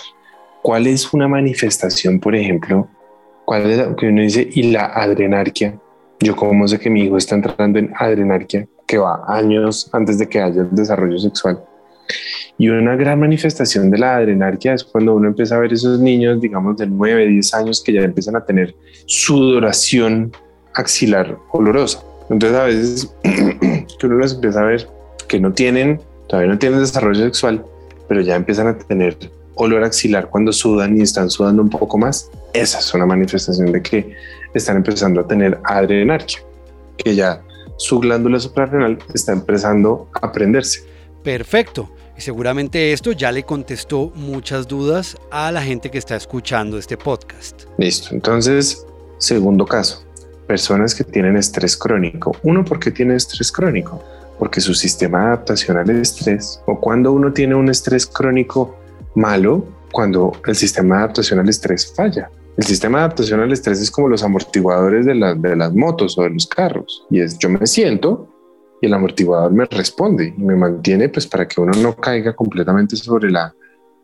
[0.61, 2.87] ¿Cuál es una manifestación, por ejemplo?
[3.45, 4.47] ¿Cuál es la que uno dice?
[4.51, 5.79] Y la adrenarquia.
[6.19, 10.27] Yo cómo sé que mi hijo está entrando en adrenarquia, que va años antes de
[10.27, 11.63] que haya el desarrollo sexual.
[12.57, 16.41] Y una gran manifestación de la adrenarquia es cuando uno empieza a ver esos niños,
[16.41, 20.31] digamos, de 9, 10 años que ya empiezan a tener sudoración
[20.73, 22.03] axilar olorosa.
[22.29, 23.15] Entonces a veces
[23.99, 24.87] que uno los empieza a ver
[25.27, 27.63] que no tienen, todavía no tienen desarrollo sexual,
[28.07, 29.17] pero ya empiezan a tener
[29.55, 33.81] olor axilar cuando sudan y están sudando un poco más, esa es una manifestación de
[33.81, 34.15] que
[34.53, 36.39] están empezando a tener adrenarquia,
[36.97, 37.41] que ya
[37.77, 40.81] su glándula suprarrenal está empezando a prenderse.
[41.27, 41.89] Perfecto.
[42.17, 46.95] Y seguramente esto ya le contestó muchas dudas a la gente que está escuchando este
[46.95, 47.63] podcast.
[47.77, 48.15] Listo.
[48.15, 48.85] Entonces,
[49.17, 50.05] segundo caso,
[50.47, 52.31] personas que tienen estrés crónico.
[52.43, 54.01] Uno, ¿por qué tiene estrés crónico?
[54.39, 58.77] Porque su sistema de adaptación al estrés, o cuando uno tiene un estrés crónico
[59.13, 62.31] malo, cuando el sistema de adaptación al estrés falla.
[62.55, 66.23] El sistema de adaptación al estrés es como los amortiguadores de, de las motos o
[66.23, 67.05] de los carros.
[67.09, 68.29] Y es yo me siento
[68.81, 72.95] y el amortiguador me responde y me mantiene pues para que uno no caiga completamente
[72.95, 73.53] sobre la,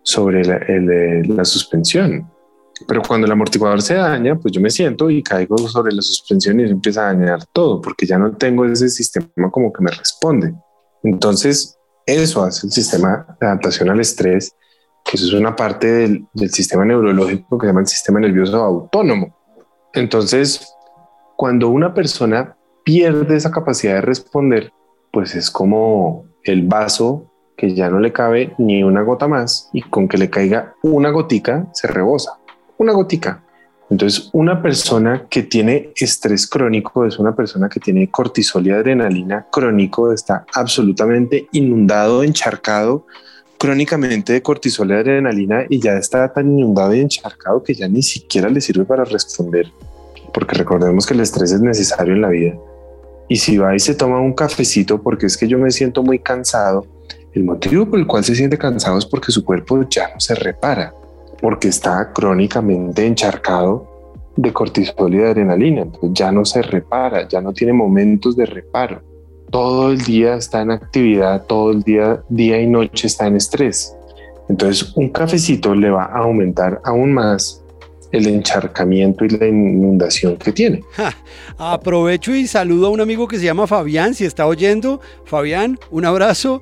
[0.01, 2.29] sobre la, eh, suspensión.
[2.87, 6.59] Pero cuando el amortiguador se daña, pues yo me siento y caigo sobre la suspensión
[6.59, 10.53] y empieza a dañar todo porque ya no tengo ese sistema como que me responde.
[11.03, 14.55] Entonces, eso hace el sistema de adaptación al estrés
[15.03, 19.35] que eso es una parte del, sistema neurológico que se llama el sistema nervioso autónomo.
[19.93, 20.73] Entonces,
[21.35, 24.71] cuando una persona pierde esa capacidad de responder,
[25.11, 29.81] pues es como el vaso que ya no le cabe ni una gota más y
[29.81, 32.39] con que le caiga una gotica se rebosa.
[32.77, 33.43] Una gotica.
[33.89, 39.45] Entonces, una persona que tiene estrés crónico es una persona que tiene cortisol y adrenalina
[39.51, 43.05] crónico, está absolutamente inundado, encharcado
[43.59, 48.01] crónicamente de cortisol y adrenalina y ya está tan inundado y encharcado que ya ni
[48.01, 49.71] siquiera le sirve para responder,
[50.33, 52.55] porque recordemos que el estrés es necesario en la vida.
[53.33, 56.19] Y si va y se toma un cafecito porque es que yo me siento muy
[56.19, 56.85] cansado,
[57.33, 60.35] el motivo por el cual se siente cansado es porque su cuerpo ya no se
[60.35, 60.93] repara,
[61.41, 67.41] porque está crónicamente encharcado de cortisol y de adrenalina, entonces ya no se repara, ya
[67.41, 69.01] no tiene momentos de reparo
[69.49, 73.95] todo el día está en actividad, todo el día, día y noche está en estrés.
[74.47, 77.62] Entonces, un cafecito le va a aumentar aún más
[78.13, 80.83] el encharcamiento y la inundación que tiene.
[81.57, 85.01] aprovecho y saludo a un amigo que se llama Fabián, si está oyendo.
[85.25, 86.61] Fabián, un abrazo.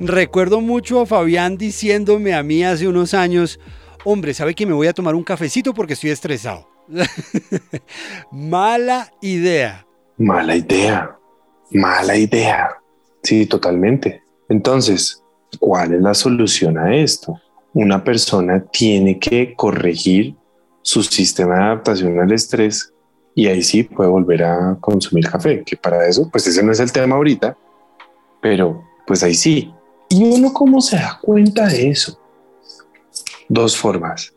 [0.00, 3.60] Recuerdo mucho a Fabián diciéndome a mí hace unos años,
[4.04, 6.68] hombre, ¿sabe que me voy a tomar un cafecito porque estoy estresado?
[8.32, 9.86] Mala idea.
[10.16, 11.16] Mala idea.
[11.70, 12.70] Mala idea.
[13.22, 14.22] Sí, totalmente.
[14.48, 15.22] Entonces,
[15.60, 17.40] ¿cuál es la solución a esto?
[17.72, 20.34] Una persona tiene que corregir
[20.88, 22.92] su sistema de adaptación al estrés
[23.34, 26.80] y ahí sí puede volver a consumir café, que para eso, pues ese no es
[26.80, 27.56] el tema ahorita,
[28.40, 29.72] pero pues ahí sí.
[30.08, 32.18] ¿Y uno cómo se da cuenta de eso?
[33.48, 34.32] Dos formas.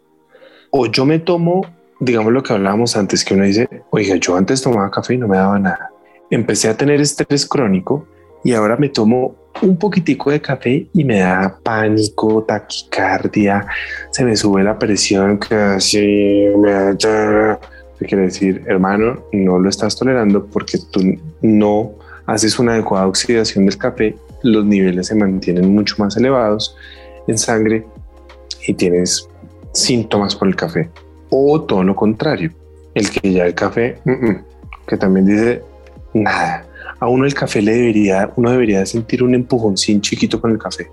[0.72, 1.62] O yo me tomo,
[2.00, 5.28] digamos lo que hablábamos antes, que uno dice, oiga, yo antes tomaba café y no
[5.28, 5.92] me daba nada
[6.32, 8.08] empecé a tener estrés crónico
[8.44, 13.68] y ahora me tomo un poquitico de café y me da pánico, taquicardia,
[14.12, 16.98] se me sube la presión, casi me.
[16.98, 19.24] ¿Qué quiere decir, hermano?
[19.32, 21.02] No lo estás tolerando porque tú
[21.42, 21.92] no
[22.26, 26.76] haces una adecuada oxidación del café, los niveles se mantienen mucho más elevados
[27.28, 27.86] en sangre
[28.66, 29.30] y tienes
[29.74, 30.90] síntomas por el café.
[31.30, 32.52] O todo lo contrario,
[32.96, 34.00] el que ya el café,
[34.88, 35.62] que también dice
[36.14, 36.66] nada.
[37.02, 40.88] A uno el café le debería, uno debería sentir un empujoncín chiquito con el café.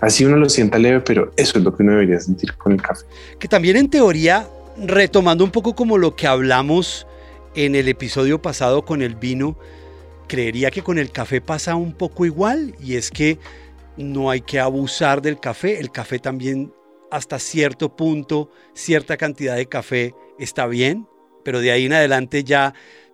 [0.00, 2.80] Así uno lo sienta leve, pero eso es lo que uno debería sentir con el
[2.80, 3.04] café.
[3.40, 7.04] Que también en teoría, retomando un poco como lo que hablamos
[7.56, 9.58] en el episodio pasado con el vino,
[10.28, 13.40] creería que con el café pasa un poco igual y es que
[13.96, 15.80] no hay que abusar del café.
[15.80, 16.72] El café también
[17.10, 21.08] hasta cierto punto, cierta cantidad de café está bien,
[21.44, 22.72] pero de ahí en adelante ya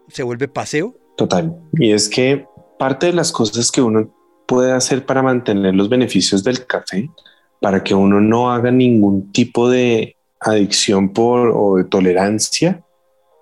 [0.08, 0.98] se vuelve paseo.
[1.16, 1.56] Total.
[1.74, 2.46] Y es que
[2.78, 4.08] parte de las cosas que uno
[4.46, 7.10] puede hacer para mantener los beneficios del café,
[7.60, 12.84] para que uno no haga ningún tipo de adicción por o de tolerancia,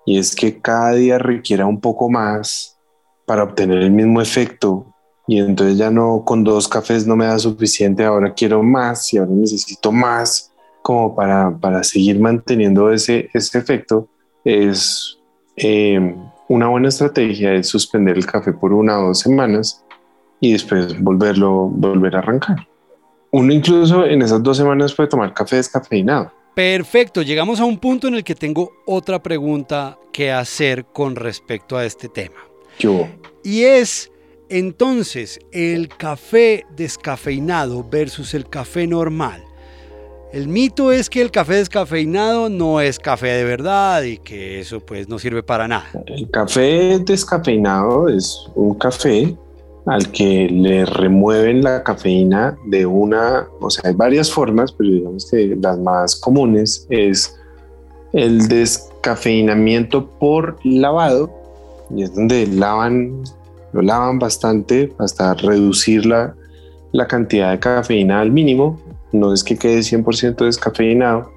[0.05, 2.77] y es que cada día requiera un poco más
[3.25, 4.85] para obtener el mismo efecto.
[5.27, 9.17] Y entonces ya no con dos cafés no me da suficiente, ahora quiero más y
[9.17, 14.07] ahora necesito más como para, para seguir manteniendo ese, ese efecto.
[14.43, 15.17] Es
[15.57, 16.15] eh,
[16.47, 19.83] una buena estrategia es suspender el café por una o dos semanas
[20.39, 22.67] y después volverlo, volver a arrancar.
[23.31, 26.31] Uno incluso en esas dos semanas puede tomar café descafeinado.
[26.53, 31.75] Perfecto, llegamos a un punto en el que tengo otra pregunta que hacer con respecto
[31.75, 32.37] a este tema.
[32.79, 33.07] Yo.
[33.43, 34.11] Y es,
[34.49, 39.43] entonces, el café descafeinado versus el café normal.
[40.33, 44.79] El mito es que el café descafeinado no es café de verdad y que eso
[44.79, 45.85] pues no sirve para nada.
[46.07, 49.35] El café descafeinado es un café
[49.85, 55.29] al que le remueven la cafeína de una, o sea, hay varias formas, pero digamos
[55.29, 57.37] que las más comunes es
[58.13, 61.29] el descafeinamiento por lavado,
[61.95, 63.23] y es donde lavan,
[63.73, 66.35] lo lavan bastante hasta reducir la,
[66.91, 68.79] la cantidad de cafeína al mínimo,
[69.11, 71.31] no es que quede 100% descafeinado,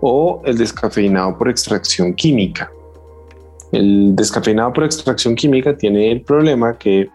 [0.00, 2.70] o el descafeinado por extracción química.
[3.72, 7.10] El descafeinado por extracción química tiene el problema que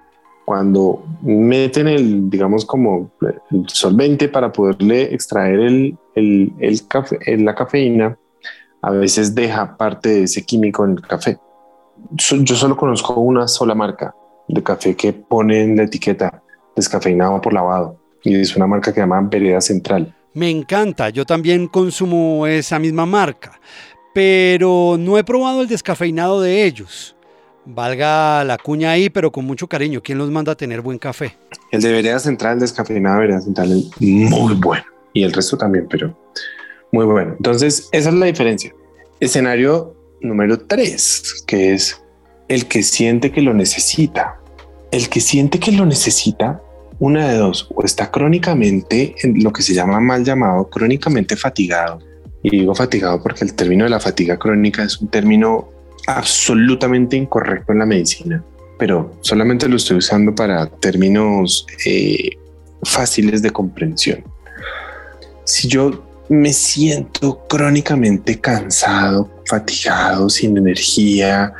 [0.46, 8.18] cuando meten el, digamos, como el solvente para poderle extraer el, el, café, la cafeína,
[8.82, 11.40] a veces deja parte de ese químico en el café.
[12.12, 14.14] Yo solo conozco una sola marca
[14.50, 16.44] de café que pone en la etiqueta
[16.76, 20.14] descafeinado por lavado y es una marca que se llama Vereda Central.
[20.34, 23.60] Me encanta, yo también consumo esa misma marca,
[24.14, 27.16] pero no he probado el descafeinado de ellos.
[27.66, 30.02] Valga la cuña ahí, pero con mucho cariño.
[30.04, 31.38] ¿Quién los manda a tener buen café?
[31.72, 34.84] El de Vereda Central, el descafeinado de Vereda Central es muy bueno.
[35.14, 36.18] Y el resto también, pero
[36.92, 37.36] muy bueno.
[37.38, 38.74] Entonces, esa es la diferencia.
[39.20, 42.02] Escenario número tres, que es
[42.48, 44.40] el que siente que lo necesita.
[44.92, 46.62] El que siente que lo necesita,
[47.04, 52.00] una de dos, o está crónicamente en lo que se llama mal llamado crónicamente fatigado.
[52.42, 55.70] Y digo fatigado porque el término de la fatiga crónica es un término
[56.08, 58.42] absolutamente incorrecto en la medicina,
[58.80, 62.38] pero solamente lo estoy usando para términos eh,
[62.84, 64.24] fáciles de comprensión.
[65.44, 71.54] Si yo me siento crónicamente cansado, fatigado, sin energía,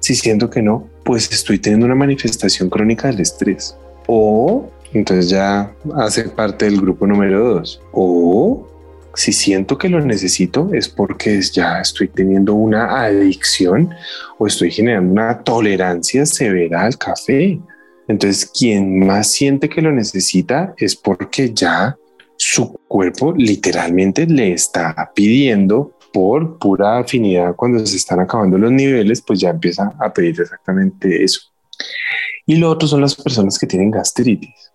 [0.00, 3.74] si siento que no, pues estoy teniendo una manifestación crónica del estrés.
[4.06, 7.80] O entonces ya hace parte del grupo número dos.
[7.92, 8.68] O
[9.14, 13.90] si siento que lo necesito es porque ya estoy teniendo una adicción
[14.38, 17.60] o estoy generando una tolerancia severa al café.
[18.08, 21.96] Entonces, quien más siente que lo necesita es porque ya
[22.36, 29.22] su cuerpo literalmente le está pidiendo por pura afinidad cuando se están acabando los niveles,
[29.22, 31.40] pues ya empieza a pedir exactamente eso.
[32.44, 34.71] Y lo otro son las personas que tienen gastritis.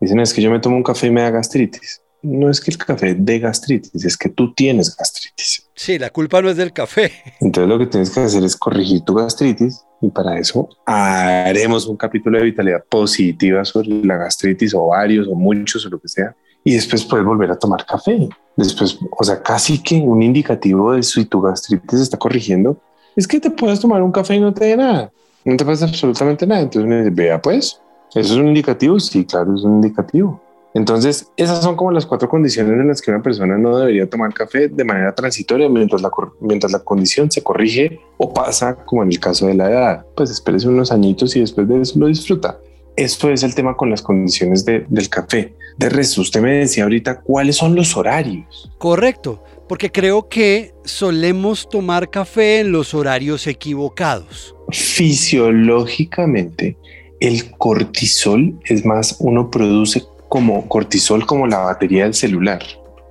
[0.00, 2.70] Dicen, es que yo me tomo un café y me da gastritis no es que
[2.70, 5.66] el café dé gastritis, es que tú tienes gastritis.
[5.74, 7.12] Sí, la culpa no es del café.
[7.40, 11.96] Entonces lo que tienes que hacer es corregir tu gastritis y para eso haremos un
[11.96, 16.34] capítulo de vitalidad positiva sobre la gastritis o varios o muchos o lo que sea.
[16.62, 18.28] Y después puedes volver a tomar café.
[18.56, 22.78] Después, o sea, casi que un indicativo de si tu gastritis está corrigiendo
[23.16, 25.10] es que te puedas tomar un café y no te dé nada.
[25.42, 26.60] No te pasa absolutamente nada.
[26.60, 27.80] Entonces me dice, vea pues,
[28.14, 29.00] ¿eso es un indicativo?
[29.00, 30.40] Sí, claro, es un indicativo.
[30.72, 34.32] Entonces, esas son como las cuatro condiciones en las que una persona no debería tomar
[34.32, 39.08] café de manera transitoria mientras la, mientras la condición se corrige o pasa, como en
[39.08, 40.06] el caso de la edad.
[40.14, 42.60] Pues espérese unos añitos y después de eso lo disfruta.
[42.96, 45.54] Esto es el tema con las condiciones del café.
[45.78, 48.70] De resto, usted me decía ahorita cuáles son los horarios.
[48.78, 54.54] Correcto, porque creo que solemos tomar café en los horarios equivocados.
[54.70, 56.76] Fisiológicamente,
[57.20, 62.62] el cortisol es más, uno produce como cortisol como la batería del celular.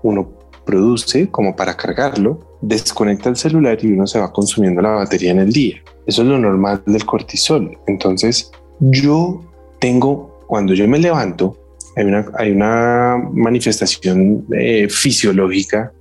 [0.01, 0.32] Uno
[0.66, 5.39] produce como para cargarlo, desconecta el celular y uno se va consumiendo la batería en
[5.39, 5.76] el día.
[6.07, 7.78] Eso es lo normal del cortisol.
[7.88, 9.41] Entonces, yo
[9.80, 11.55] tengo, cuando yo me levanto,
[11.95, 15.91] hay una, hay una manifestación eh, fisiológica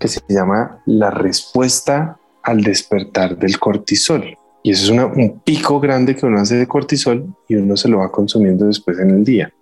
[0.00, 4.36] que se llama la respuesta al despertar del cortisol.
[4.62, 7.98] Y eso es un pico grande que uno hace de cortisol y uno se lo
[7.98, 9.52] va consumiendo después en el día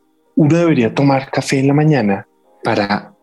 [0.41, 2.27] uno debería tomar café en la mañana
[2.65, 3.15] para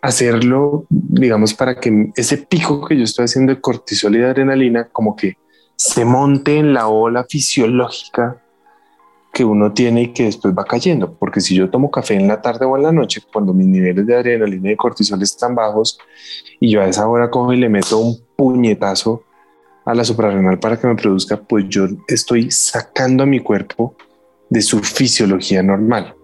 [0.00, 4.88] hacerlo, digamos, para que ese pico que yo estoy haciendo de cortisol y de adrenalina,
[4.92, 5.36] como que
[5.74, 8.40] se monte en la ola fisiológica
[9.32, 11.14] que uno tiene y que después va cayendo.
[11.14, 14.06] Porque si yo tomo café en la tarde o en la noche, cuando mis niveles
[14.06, 15.98] de adrenalina y de cortisol están bajos,
[16.60, 19.24] y yo a esa hora cojo y le meto un puñetazo
[19.84, 23.96] a la suprarrenal para que me produzca, pues yo estoy sacando a mi cuerpo
[24.48, 26.14] de su fisiología normal.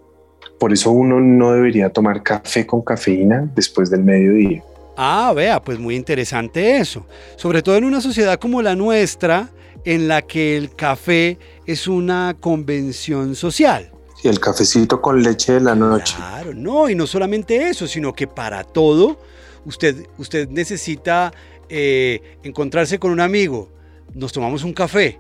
[0.59, 4.63] Por eso uno no debería tomar café con cafeína después del mediodía.
[4.97, 7.07] Ah, vea, pues muy interesante eso.
[7.37, 9.49] Sobre todo en una sociedad como la nuestra,
[9.85, 13.93] en la que el café es una convención social.
[14.23, 16.17] Y el cafecito con leche de la noche.
[16.17, 19.21] Claro, no, y no solamente eso, sino que para todo
[19.65, 21.33] usted, usted necesita
[21.69, 23.71] eh, encontrarse con un amigo.
[24.15, 25.19] Nos tomamos un café.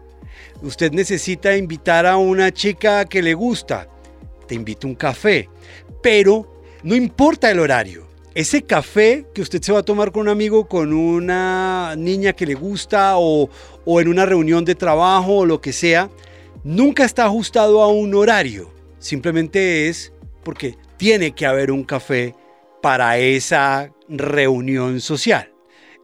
[0.62, 3.88] Usted necesita invitar a una chica que le gusta
[4.48, 5.48] te invito un café.
[6.02, 8.08] Pero no importa el horario.
[8.34, 12.46] Ese café que usted se va a tomar con un amigo, con una niña que
[12.46, 13.50] le gusta o
[13.86, 16.10] en una reunión de trabajo o lo que sea,
[16.64, 20.12] nunca está ajustado a un horario, simplemente es
[20.44, 22.34] porque tiene que haber un café
[22.80, 25.50] para esa reunión social.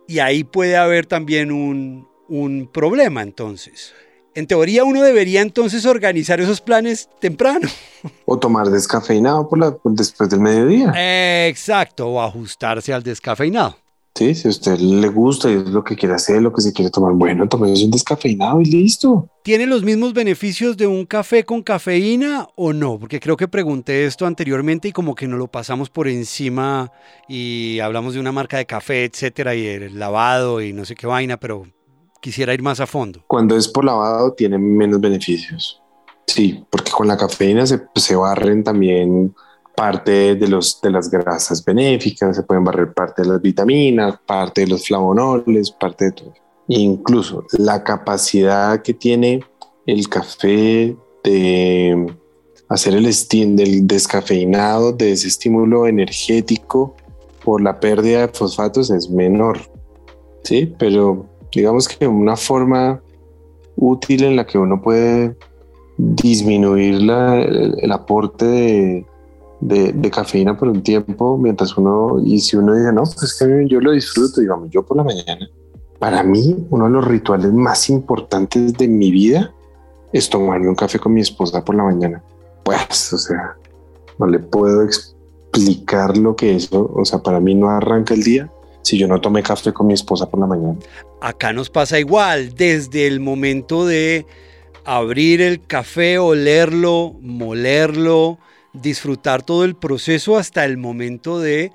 [0.06, 3.94] Y ahí puede haber también un, un problema entonces.
[4.34, 7.68] En teoría uno debería entonces organizar esos planes temprano.
[8.26, 10.92] O tomar descafeinado por la, después del mediodía.
[11.48, 13.78] Exacto, o ajustarse al descafeinado.
[14.16, 16.72] Sí, si a usted le gusta y es lo que quiere hacer, lo que se
[16.72, 19.28] quiere tomar, bueno, tomemos un descafeinado y listo.
[19.42, 22.96] ¿Tiene los mismos beneficios de un café con cafeína o no?
[23.00, 26.92] Porque creo que pregunté esto anteriormente y como que nos lo pasamos por encima
[27.28, 31.08] y hablamos de una marca de café, etcétera, y el lavado y no sé qué
[31.08, 31.66] vaina, pero
[32.20, 33.24] quisiera ir más a fondo.
[33.26, 35.82] Cuando es por lavado tiene menos beneficios.
[36.28, 39.34] Sí, porque con la cafeína se, se barren también
[39.74, 44.62] parte de, los, de las grasas benéficas, se pueden barrer parte de las vitaminas, parte
[44.62, 46.34] de los flavonoles, parte de todo.
[46.68, 49.44] Incluso la capacidad que tiene
[49.86, 52.14] el café de
[52.68, 56.94] hacer el steam del descafeinado, de ese estímulo energético
[57.44, 59.58] por la pérdida de fosfatos es menor.
[60.42, 63.02] Sí, pero digamos que una forma
[63.76, 65.36] útil en la que uno puede
[65.96, 69.06] disminuir el aporte de,
[69.60, 73.80] de, cafeína por un tiempo, mientras uno, y si uno dice, no, pues que yo
[73.80, 75.48] lo disfruto, digamos, yo por la mañana,
[75.98, 79.52] para mí uno de los rituales más importantes de mi vida
[80.12, 82.22] es tomarme un café con mi esposa por la mañana.
[82.62, 83.56] Pues, o sea,
[84.18, 88.50] no le puedo explicar lo que es, o sea, para mí no arranca el día
[88.82, 90.76] si yo no tomé café con mi esposa por la mañana.
[91.20, 94.26] Acá nos pasa igual, desde el momento de
[94.84, 98.38] abrir el café, olerlo, molerlo,
[98.74, 101.72] disfrutar todo el proceso hasta el momento de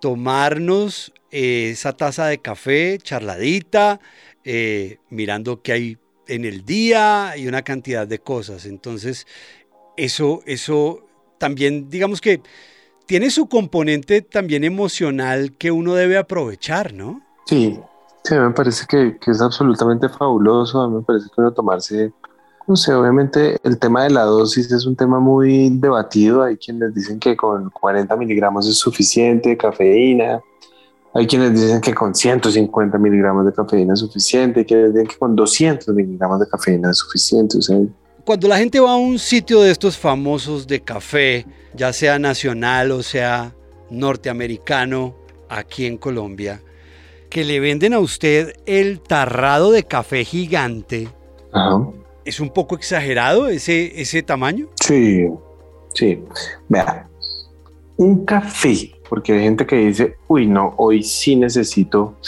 [0.00, 4.00] tomarnos eh, esa taza de café charladita,
[4.44, 8.64] eh, mirando qué hay en el día y una cantidad de cosas.
[8.66, 9.26] Entonces,
[9.96, 11.04] eso, eso
[11.38, 12.40] también, digamos que
[13.06, 17.22] tiene su componente también emocional que uno debe aprovechar, ¿no?
[17.46, 17.78] Sí,
[18.22, 20.82] sí, me parece que, que es absolutamente fabuloso.
[20.82, 22.12] A mí me parece que uno tomarse
[22.68, 26.42] no sé, obviamente el tema de la dosis es un tema muy debatido.
[26.42, 30.40] Hay quienes dicen que con 40 miligramos es suficiente de cafeína.
[31.14, 34.60] Hay quienes dicen que con 150 miligramos de cafeína es suficiente.
[34.60, 37.58] Hay quienes dicen que con 200 miligramos de cafeína es suficiente.
[38.26, 42.90] Cuando la gente va a un sitio de estos famosos de café, ya sea nacional
[42.90, 43.54] o sea
[43.88, 45.16] norteamericano,
[45.48, 46.60] aquí en Colombia,
[47.30, 51.08] que le venden a usted el tarrado de café gigante,
[51.50, 51.86] Ajá.
[52.28, 54.68] ¿Es un poco exagerado ese, ese tamaño?
[54.78, 55.26] Sí,
[55.94, 56.22] sí.
[56.68, 57.08] Vea,
[57.96, 62.18] un café, porque hay gente que dice, uy, no, hoy sí necesito,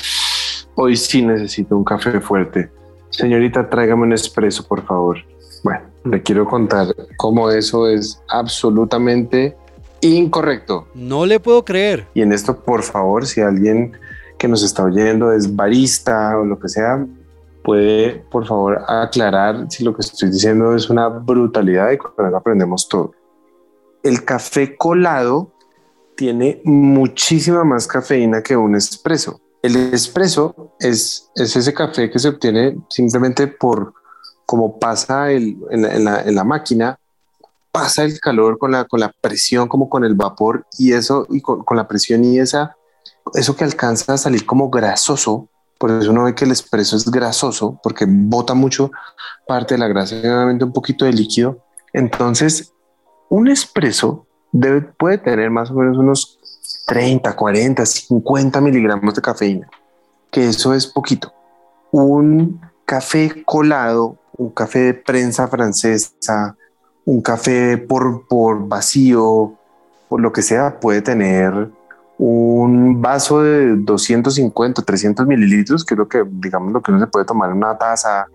[0.74, 2.70] hoy sí necesito un café fuerte.
[3.10, 5.18] Señorita, tráigame un espresso, por favor.
[5.62, 6.86] Bueno, le quiero contar
[7.18, 9.54] cómo eso es absolutamente
[10.00, 10.88] incorrecto.
[10.94, 12.06] No le puedo creer.
[12.14, 13.92] Y en esto, por favor, si alguien
[14.38, 17.04] que nos está oyendo es barista o lo que sea,
[17.62, 22.36] puede por favor aclarar si lo que estoy diciendo es una brutalidad y con eso
[22.36, 23.12] aprendemos todo.
[24.02, 25.52] El café colado
[26.16, 29.40] tiene muchísima más cafeína que un espresso.
[29.62, 33.94] El espresso es, es ese café que se obtiene simplemente por
[34.46, 36.98] como pasa el, en, la, en, la, máquina,
[37.70, 41.40] pasa el calor con la, con la presión, como con el vapor y eso, y
[41.40, 42.76] con, con la presión y esa,
[43.34, 45.48] eso que alcanza a salir como grasoso,
[45.80, 48.90] por eso uno ve que el espresso es grasoso, porque bota mucho
[49.46, 51.64] parte de la grasa y obviamente un poquito de líquido.
[51.94, 52.74] Entonces,
[53.30, 54.26] un espresso
[54.98, 56.38] puede tener más o menos unos
[56.86, 59.70] 30, 40, 50 miligramos de cafeína,
[60.30, 61.32] que eso es poquito.
[61.92, 66.58] Un café colado, un café de prensa francesa,
[67.06, 69.54] un café por, por vacío,
[70.10, 71.70] por lo que sea, puede tener
[72.22, 77.06] un vaso de 250, 300 mililitros, que es lo que, digamos, lo que uno se
[77.06, 78.26] puede tomar en una taza,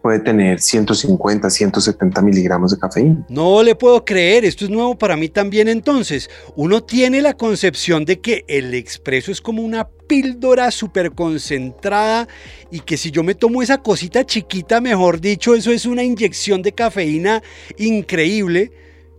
[0.00, 3.26] puede tener 150, 170 miligramos de cafeína.
[3.28, 6.30] No le puedo creer, esto es nuevo para mí también entonces.
[6.54, 12.28] Uno tiene la concepción de que el expreso es como una píldora súper concentrada
[12.70, 16.62] y que si yo me tomo esa cosita chiquita, mejor dicho, eso es una inyección
[16.62, 17.42] de cafeína
[17.76, 18.70] increíble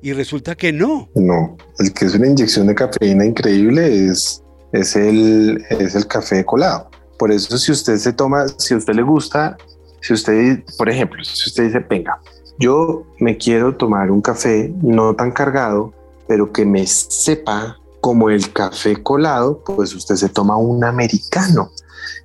[0.01, 1.09] y resulta que no.
[1.15, 4.43] No, el que es una inyección de cafeína increíble es,
[4.73, 6.89] es, el, es el café colado.
[7.17, 9.57] Por eso si usted se toma, si usted le gusta,
[10.01, 12.19] si usted, por ejemplo, si usted dice, venga,
[12.59, 15.93] yo me quiero tomar un café no tan cargado,
[16.27, 21.71] pero que me sepa como el café colado, pues usted se toma un americano,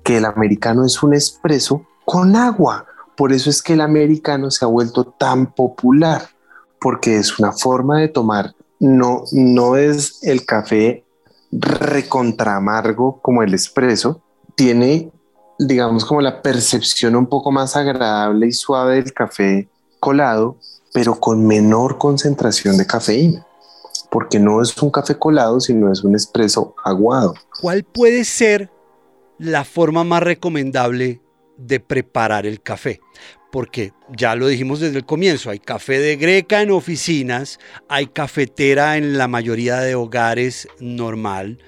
[0.03, 4.65] que el americano es un espresso con agua por eso es que el americano se
[4.65, 6.29] ha vuelto tan popular,
[6.83, 11.05] porque es una forma de tomar, no, no es el café
[11.49, 14.21] recontra amargo como el espresso,
[14.55, 15.09] tiene,
[15.57, 19.69] digamos, como la percepción un poco más agradable y suave del café
[20.01, 20.57] colado,
[20.93, 23.47] pero con menor concentración de cafeína,
[24.11, 27.33] porque no es un café colado, sino es un espresso aguado.
[27.61, 28.69] ¿Cuál puede ser
[29.37, 31.21] la forma más recomendable
[31.57, 32.99] de preparar el café?
[33.53, 38.97] Porque ya lo dijimos desde el comienzo, hay café de greca en oficinas, hay cafetera
[38.97, 41.59] en la mayoría de hogares normal,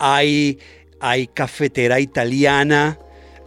[0.00, 0.58] hay,
[0.98, 2.98] hay cafetera italiana,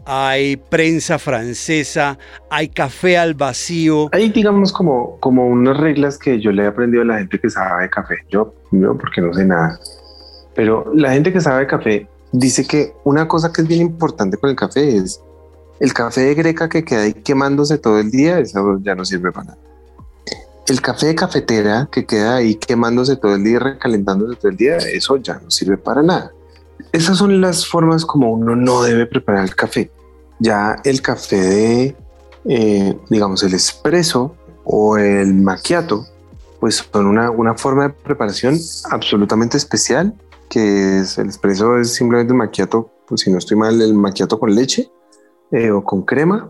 [0.06, 2.18] hay prensa francesa,
[2.50, 4.08] hay café al vacío.
[4.14, 7.50] Hay, digamos, como, como unas reglas que yo le he aprendido a la gente que
[7.50, 8.16] sabe de café.
[8.30, 9.78] Yo, yo, porque no sé nada.
[10.56, 14.38] Pero la gente que sabe de café dice que una cosa que es bien importante
[14.38, 15.22] con el café es
[15.80, 19.32] el café de greca que queda ahí quemándose todo el día, eso ya no sirve
[19.32, 19.58] para nada.
[20.68, 24.78] El café de cafetera que queda ahí quemándose todo el día, recalentándose todo el día,
[24.78, 26.32] eso ya no sirve para nada.
[26.92, 29.92] Esas son las formas como uno no debe preparar el café.
[30.40, 31.96] Ya el café de,
[32.46, 36.06] eh, digamos, el espresso o el macchiato,
[36.60, 38.58] pues son una, una forma de preparación
[38.90, 40.14] absolutamente especial,
[40.50, 44.40] que es el espresso es simplemente un macchiato, pues si no estoy mal, el macchiato
[44.40, 44.90] con leche
[45.54, 46.50] eh, o con crema,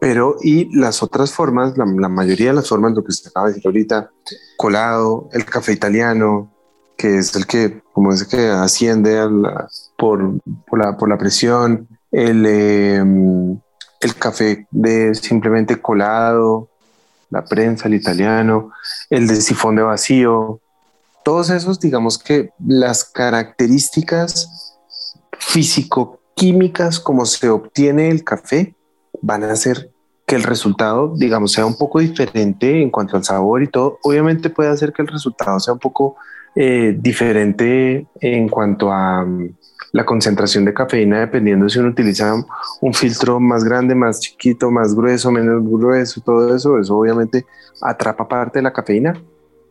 [0.00, 3.52] pero y las otras formas, la, mayoría de las formas, lo que se acaba de
[3.52, 4.10] decir ahorita,
[4.56, 6.50] colado, el café italiano,
[6.96, 9.20] que es el que, como es que asciende
[9.98, 13.60] por, por, la, por la presión, el, em,
[14.00, 16.68] el café de simplemente colado,
[17.28, 18.72] la prensa, el italiano,
[19.10, 20.60] el de sifón de vacío,
[21.24, 24.78] todos esos, digamos que las características
[26.40, 28.74] físico-químicas como se obtiene el café
[29.20, 29.90] van a hacer
[30.26, 33.98] que el resultado, digamos, sea un poco diferente en cuanto al sabor y todo.
[34.02, 36.16] Obviamente puede hacer que el resultado sea un poco
[36.54, 39.56] eh, diferente en cuanto a mm,
[39.92, 42.32] la concentración de cafeína, dependiendo si uno utiliza
[42.80, 47.44] un filtro más grande, más chiquito, más grueso, menos grueso, todo eso, eso obviamente
[47.82, 49.20] atrapa parte de la cafeína,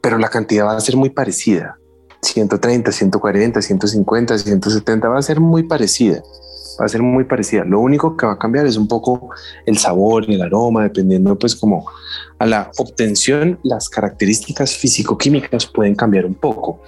[0.02, 1.78] pero la cantidad va a ser muy parecida.
[2.22, 6.22] 130, 140, 150, 170 va a ser muy parecida
[6.80, 7.66] va a ser muy parecida.
[7.66, 9.30] Lo único que va a cambiar es un poco
[9.66, 11.86] el sabor, el aroma, dependiendo pues como
[12.40, 16.82] a la obtención, las características físico-químicas pueden cambiar un poco,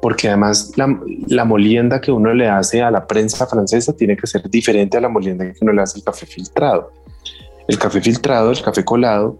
[0.00, 4.28] porque además la, la, molienda que uno le hace a la prensa francesa tiene que
[4.28, 6.92] ser diferente a la molienda que uno le hace al café filtrado.
[7.66, 9.38] El café filtrado, el café colado,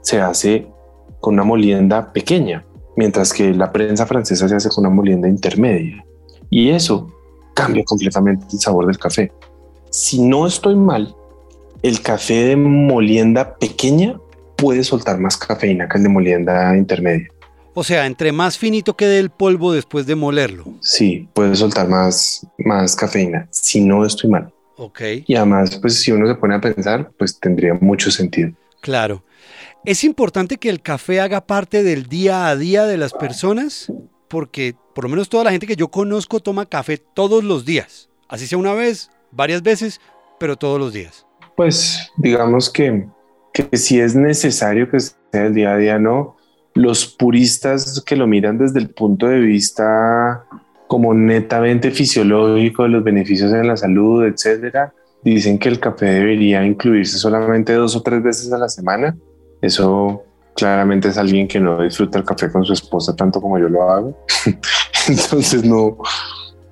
[0.00, 0.66] se hace
[1.20, 2.64] con una molienda pequeña,
[2.96, 6.04] mientras que la prensa francesa se hace con una molienda intermedia.
[6.48, 7.08] Y eso
[7.54, 9.32] cambia completamente el sabor del café.
[9.90, 11.14] Si no estoy mal,
[11.82, 14.18] el café de molienda pequeña
[14.56, 17.28] puede soltar más cafeína que el de molienda intermedia.
[17.74, 20.64] O sea, entre más finito quede el polvo después de molerlo.
[20.80, 24.52] Sí, puede soltar más, más cafeína, si no estoy mal.
[24.76, 25.00] Ok.
[25.26, 28.52] Y además, pues si uno se pone a pensar, pues tendría mucho sentido.
[28.80, 29.24] Claro.
[29.84, 33.92] ¿Es importante que el café haga parte del día a día de las personas?
[34.34, 38.08] Porque por lo menos toda la gente que yo conozco toma café todos los días.
[38.28, 40.00] Así sea una vez, varias veces,
[40.40, 41.24] pero todos los días.
[41.56, 43.06] Pues digamos que,
[43.52, 46.36] que si es necesario que sea el día a día, no.
[46.74, 50.44] Los puristas que lo miran desde el punto de vista
[50.88, 57.18] como netamente fisiológico los beneficios en la salud, etcétera, dicen que el café debería incluirse
[57.18, 59.16] solamente dos o tres veces a la semana.
[59.62, 60.24] Eso
[60.54, 63.90] claramente es alguien que no disfruta el café con su esposa tanto como yo lo
[63.90, 64.26] hago.
[65.08, 65.98] Entonces no,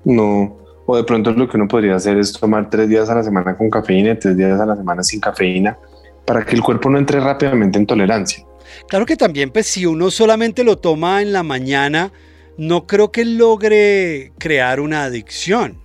[0.05, 3.23] no, o de pronto lo que uno podría hacer es tomar tres días a la
[3.23, 5.77] semana con cafeína y tres días a la semana sin cafeína
[6.25, 8.45] para que el cuerpo no entre rápidamente en tolerancia.
[8.87, 12.11] Claro que también, pues si uno solamente lo toma en la mañana,
[12.57, 15.77] no creo que logre crear una adicción,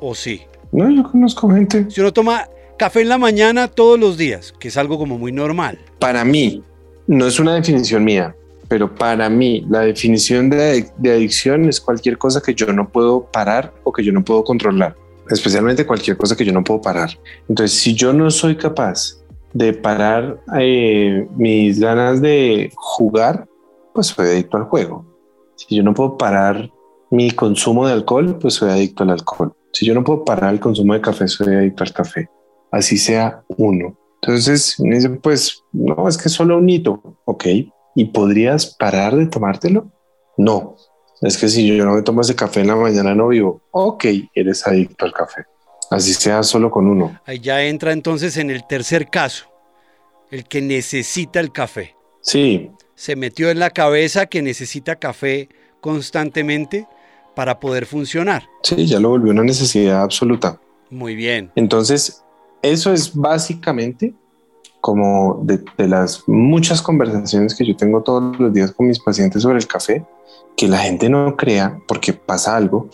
[0.00, 0.42] ¿o sí?
[0.70, 1.86] No, yo conozco gente.
[1.90, 5.32] Si uno toma café en la mañana todos los días, que es algo como muy
[5.32, 5.78] normal.
[5.98, 6.62] Para mí,
[7.06, 8.34] no es una definición mía,
[8.68, 13.72] pero para mí la definición de, adicción es cualquier cosa que yo no puedo parar
[13.84, 14.96] o que yo no puedo controlar,
[15.28, 17.10] especialmente cualquier cosa que yo no puedo parar.
[17.48, 19.22] Entonces, si yo no soy capaz
[19.52, 23.46] de parar eh, mis ganas de jugar,
[23.92, 25.04] pues soy adicto al juego.
[25.56, 26.70] Si yo no puedo parar
[27.10, 29.52] mi consumo de alcohol, pues soy adicto al alcohol.
[29.72, 32.30] Si yo no puedo parar el consumo de café, soy adicto al café.
[32.70, 33.98] Así sea uno.
[34.22, 37.18] Entonces, me dice, pues, no, es que es solo un hito.
[37.24, 37.44] Ok,
[37.94, 39.90] ¿Y podrías parar de tomártelo?
[40.36, 40.76] No.
[41.20, 43.60] Es que si yo no me tomo ese café en la mañana no vivo.
[43.70, 45.44] Ok, eres adicto al café.
[45.90, 47.20] Así sea solo con uno.
[47.26, 49.46] Ahí ya entra entonces en el tercer caso.
[50.30, 51.94] el que necesita el café.
[52.22, 52.70] Sí.
[52.94, 55.50] Se metió en la cabeza que necesita café
[55.82, 56.86] constantemente
[57.36, 58.48] para poder funcionar.
[58.62, 60.58] Sí, ya lo volvió una necesidad absoluta.
[60.88, 61.52] Muy bien.
[61.56, 62.24] Entonces,
[62.62, 64.14] eso es básicamente
[64.80, 69.58] como de, las muchas conversaciones que yo tengo todos los días con mis pacientes sobre
[69.58, 70.04] el café,
[70.56, 72.88] que la gente no crea porque pasa algo.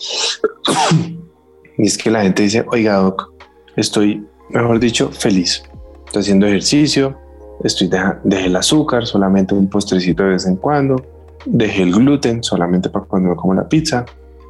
[1.77, 3.33] y es que la gente dice, oiga, doc,
[3.75, 5.63] estoy, mejor dicho, feliz.
[6.05, 7.17] Estoy haciendo ejercicio,
[7.63, 11.03] estoy deja, dejé el azúcar, solamente un postrecito de vez en cuando,
[11.45, 14.05] dejé el gluten, solamente para cuando me como la pizza,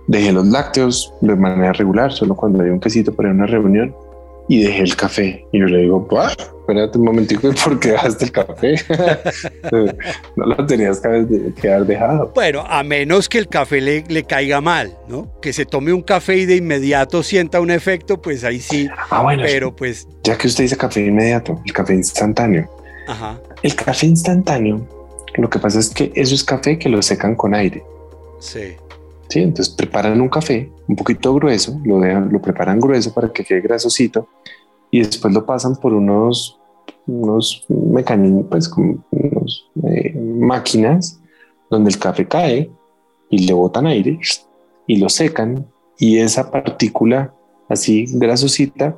[0.07, 3.95] dejé los lácteos de manera regular, solo cuando hay un quesito para una reunión
[4.49, 5.45] y dejé el café.
[5.53, 6.07] Y yo le digo,
[6.59, 8.75] espérate un momentico, ¿por qué dejaste el café?
[10.35, 12.31] no lo tenías que haber dejado.
[12.33, 15.39] Bueno, a menos que el café le, le, caiga mal, ¿no?
[15.39, 18.89] Que se tome un café y de inmediato sienta un efecto, pues ahí sí.
[19.11, 19.43] Ah, bueno.
[19.45, 20.07] Pero pues...
[20.23, 22.67] Ya que usted dice café inmediato, el café instantáneo.
[23.07, 23.39] Ajá.
[23.61, 24.87] El café instantáneo,
[25.35, 27.83] lo que pasa es que eso es café que lo secan con aire.
[28.39, 28.75] Sí.
[29.29, 33.43] Sí, entonces preparan un café un poquito grueso, lo, dejan, lo preparan grueso para que
[33.43, 34.27] quede grasosito
[34.89, 36.59] y después lo pasan por unos,
[37.05, 41.21] unos mecanismos, pues como unos eh, máquinas
[41.69, 42.71] donde el café cae
[43.29, 44.19] y le botan aire
[44.87, 45.67] y lo secan
[45.99, 47.31] y esa partícula
[47.67, 48.97] así grasosita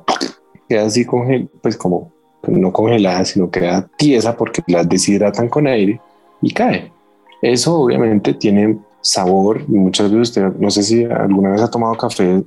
[0.66, 2.10] queda así congel, pues como
[2.48, 6.00] no congelada, sino queda tiesa porque la deshidratan con aire
[6.40, 6.90] y cae.
[7.42, 9.68] Eso obviamente tiene sabor.
[9.68, 12.42] Muchas veces usted, no sé si alguna vez ha tomado café,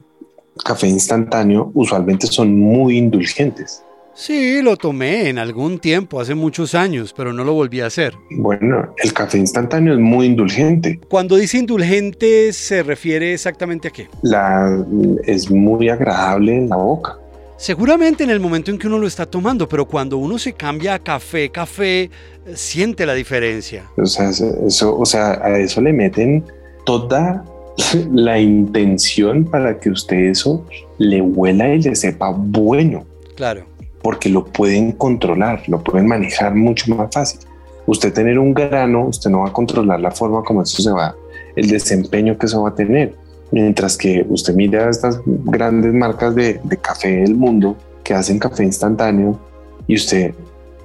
[0.64, 3.84] café instantáneo, usualmente son muy indulgentes.
[4.18, 8.14] Sí, lo tomé en algún tiempo, hace muchos años, pero no lo volví a hacer.
[8.32, 11.02] Bueno, el café instantáneo es muy indulgente.
[11.10, 14.08] Cuando dice indulgente, ¿se refiere exactamente a qué?
[14.22, 14.86] La,
[15.26, 17.18] es muy agradable en la boca.
[17.58, 20.94] Seguramente en el momento en que uno lo está tomando, pero cuando uno se cambia
[20.96, 22.10] a café, café,
[22.54, 23.86] siente la diferencia.
[23.98, 26.44] O sea, eso, o sea, a eso le meten
[26.86, 27.46] toda
[28.12, 30.66] la intención para que usted eso
[30.98, 33.06] le huela y le sepa bueno.
[33.36, 33.66] Claro.
[34.02, 37.40] Porque lo pueden controlar, lo pueden manejar mucho más fácil.
[37.88, 41.16] Usted tener un grano, usted no va a controlar la forma como eso se va,
[41.56, 43.16] el desempeño que eso va a tener.
[43.52, 48.64] Mientras que usted mira estas grandes marcas de, de café del mundo que hacen café
[48.64, 49.40] instantáneo
[49.88, 50.34] y usted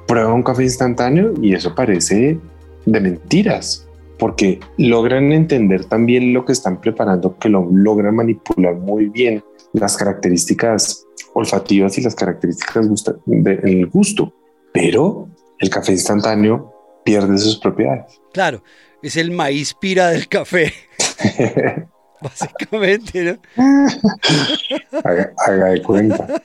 [0.06, 2.38] prueba un café instantáneo y eso parece
[2.84, 3.86] de mentiras,
[4.18, 9.42] porque logran entender también lo que están preparando, que lo logran manipular muy bien
[9.72, 12.88] las características olfativas y las características
[13.26, 14.32] del gusto,
[14.72, 16.72] pero el café instantáneo
[17.04, 18.20] pierde sus propiedades.
[18.32, 18.62] Claro,
[19.02, 20.72] es el maíz pira del café.
[22.22, 23.64] Básicamente, ¿no?
[25.04, 26.42] haga, haga, de cuenta.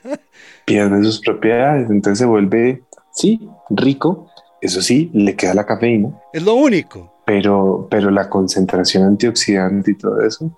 [0.66, 4.30] Pierde sus propiedades, entonces se vuelve, sí, rico.
[4.62, 6.10] Eso sí, le queda la cafeína.
[6.34, 7.14] Es lo único.
[7.26, 10.58] Pero, pero la concentración antioxidante y todo eso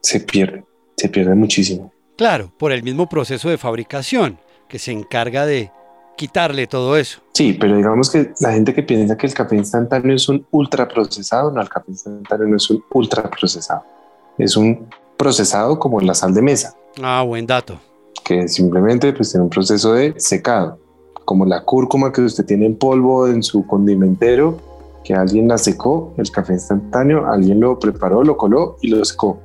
[0.00, 0.64] se pierde,
[0.96, 1.92] se pierde muchísimo.
[2.16, 4.38] Claro, por el mismo proceso de fabricación
[4.68, 5.72] que se encarga de
[6.16, 7.20] quitarle todo eso.
[7.32, 10.86] Sí, pero digamos que la gente que piensa que el café instantáneo es un ultra
[10.86, 13.93] procesado, no, el café instantáneo no es un ultra procesado
[14.38, 16.76] es un procesado como la sal de mesa.
[17.02, 17.80] Ah, buen dato.
[18.24, 20.78] Que simplemente pues tiene un proceso de secado,
[21.24, 24.58] como la cúrcuma que usted tiene en polvo en su condimentero,
[25.04, 29.38] que alguien la secó, el café instantáneo, alguien lo preparó, lo coló y lo secó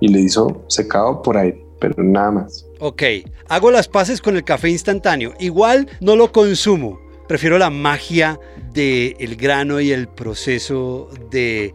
[0.00, 2.66] y le hizo secado por aire, pero nada más.
[2.80, 3.02] Ok,
[3.48, 5.34] hago las paces con el café instantáneo.
[5.38, 6.98] Igual no lo consumo.
[7.28, 8.38] Prefiero la magia
[8.72, 11.74] del el grano y el proceso de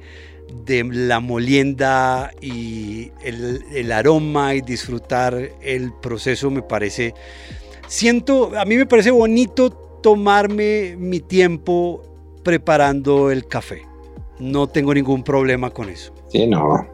[0.66, 7.14] de la molienda y el, aroma y disfrutar el proceso me parece,
[7.88, 12.04] siento, a mí me parece bonito tomarme mi tiempo
[12.44, 13.84] preparando el café.
[14.40, 16.14] No tengo ningún problema con eso.
[16.30, 16.88] Sí, no.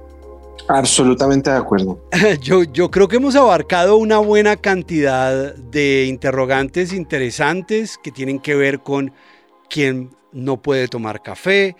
[0.67, 1.99] Absolutamente de acuerdo.
[2.41, 8.55] Yo, yo creo que hemos abarcado una buena cantidad de interrogantes interesantes que tienen que
[8.55, 9.11] ver con
[9.69, 11.75] quién no puede tomar café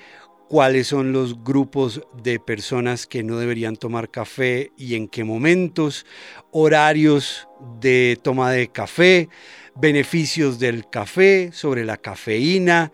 [0.48, 6.06] cuáles son los grupos de personas que no deberían tomar café y en qué momentos,
[6.52, 7.48] horarios
[7.80, 9.30] de toma de café,
[9.76, 12.92] beneficios del café, sobre la cafeína.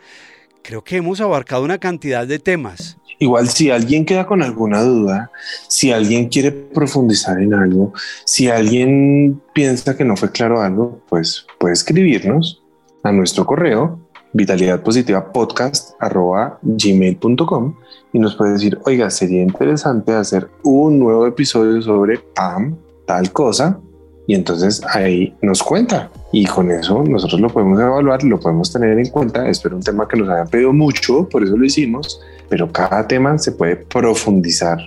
[0.63, 2.97] Creo que hemos abarcado una cantidad de temas.
[3.19, 5.31] Igual si alguien queda con alguna duda,
[5.67, 7.93] si alguien quiere profundizar en algo,
[8.25, 12.63] si alguien piensa que no fue claro algo, pues puede escribirnos
[13.03, 13.99] a nuestro correo
[14.33, 17.75] vitalidad positiva podcast arroba gmail.com
[18.13, 22.75] y nos puede decir, oiga, sería interesante hacer un nuevo episodio sobre PAM,
[23.05, 23.79] tal cosa,
[24.27, 28.97] y entonces ahí nos cuenta y con eso nosotros lo podemos evaluar, lo podemos tener
[28.97, 29.47] en cuenta.
[29.49, 33.37] Espero un tema que nos hayan pedido mucho, por eso lo hicimos, pero cada tema
[33.37, 34.79] se puede profundizar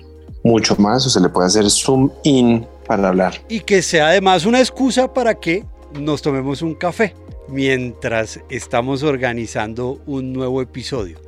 [0.42, 3.34] mucho más o se le puede hacer zoom in para hablar.
[3.48, 5.64] Y que sea además una excusa para que
[5.98, 7.14] nos tomemos un café
[7.48, 11.18] mientras estamos organizando un nuevo episodio.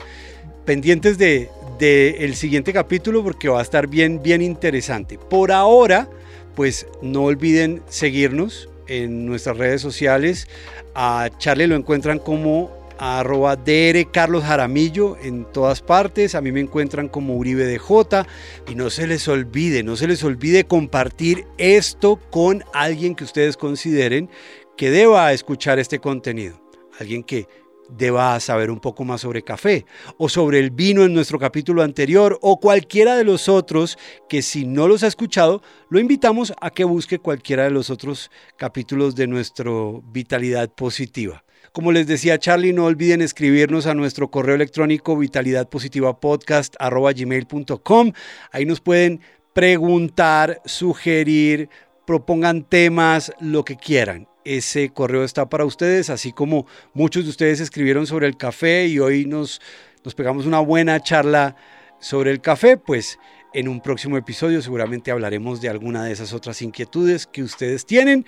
[0.65, 1.49] Pendientes de,
[1.81, 5.19] el siguiente capítulo porque va a estar bien, bien interesante.
[5.19, 6.09] Por ahora,
[6.55, 10.49] pues no olviden seguirnos en nuestras redes sociales.
[10.95, 16.35] A Charlie lo encuentran como arroba DR Carlos Jaramillo en todas partes.
[16.35, 18.27] A mí me encuentran como Uribe DJ.
[18.69, 23.57] Y no se les olvide, no se les olvide compartir esto con alguien que ustedes
[23.57, 24.31] consideren
[24.77, 26.61] que deba escuchar este contenido.
[26.99, 27.47] Alguien que
[27.89, 29.87] deba saber un poco más sobre café
[30.19, 33.97] o sobre el vino en nuestro capítulo anterior o cualquiera de los otros
[34.29, 38.31] que si no los ha escuchado, lo invitamos a que busque cualquiera de los otros
[38.57, 41.45] capítulos de nuestro Vitalidad Positiva.
[41.73, 48.13] Como les decía Charlie, no olviden escribirnos a nuestro correo electrónico vitalidadpositivapodcast.gmail.com.
[48.51, 49.21] Ahí nos pueden
[49.53, 51.69] preguntar, sugerir,
[52.07, 57.61] propongan temas, lo que quieran ese correo está para ustedes, así como muchos de ustedes
[57.61, 59.61] escribieron sobre el café y hoy nos,
[60.05, 61.57] nos pegamos una buena charla
[61.99, 63.19] sobre el café, pues
[63.53, 68.25] en un próximo episodio seguramente hablaremos de alguna de esas otras inquietudes que ustedes tienen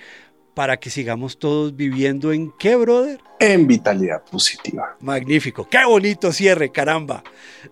[0.53, 3.21] para que sigamos todos viviendo en qué, brother?
[3.39, 4.97] En vitalidad positiva.
[4.99, 7.23] Magnífico, qué bonito cierre, caramba.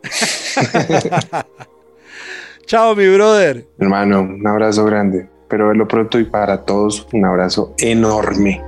[2.66, 3.68] Chao, mi brother.
[3.78, 8.62] Hermano, un abrazo grande pero verlo pronto y para todos un abrazo enorme.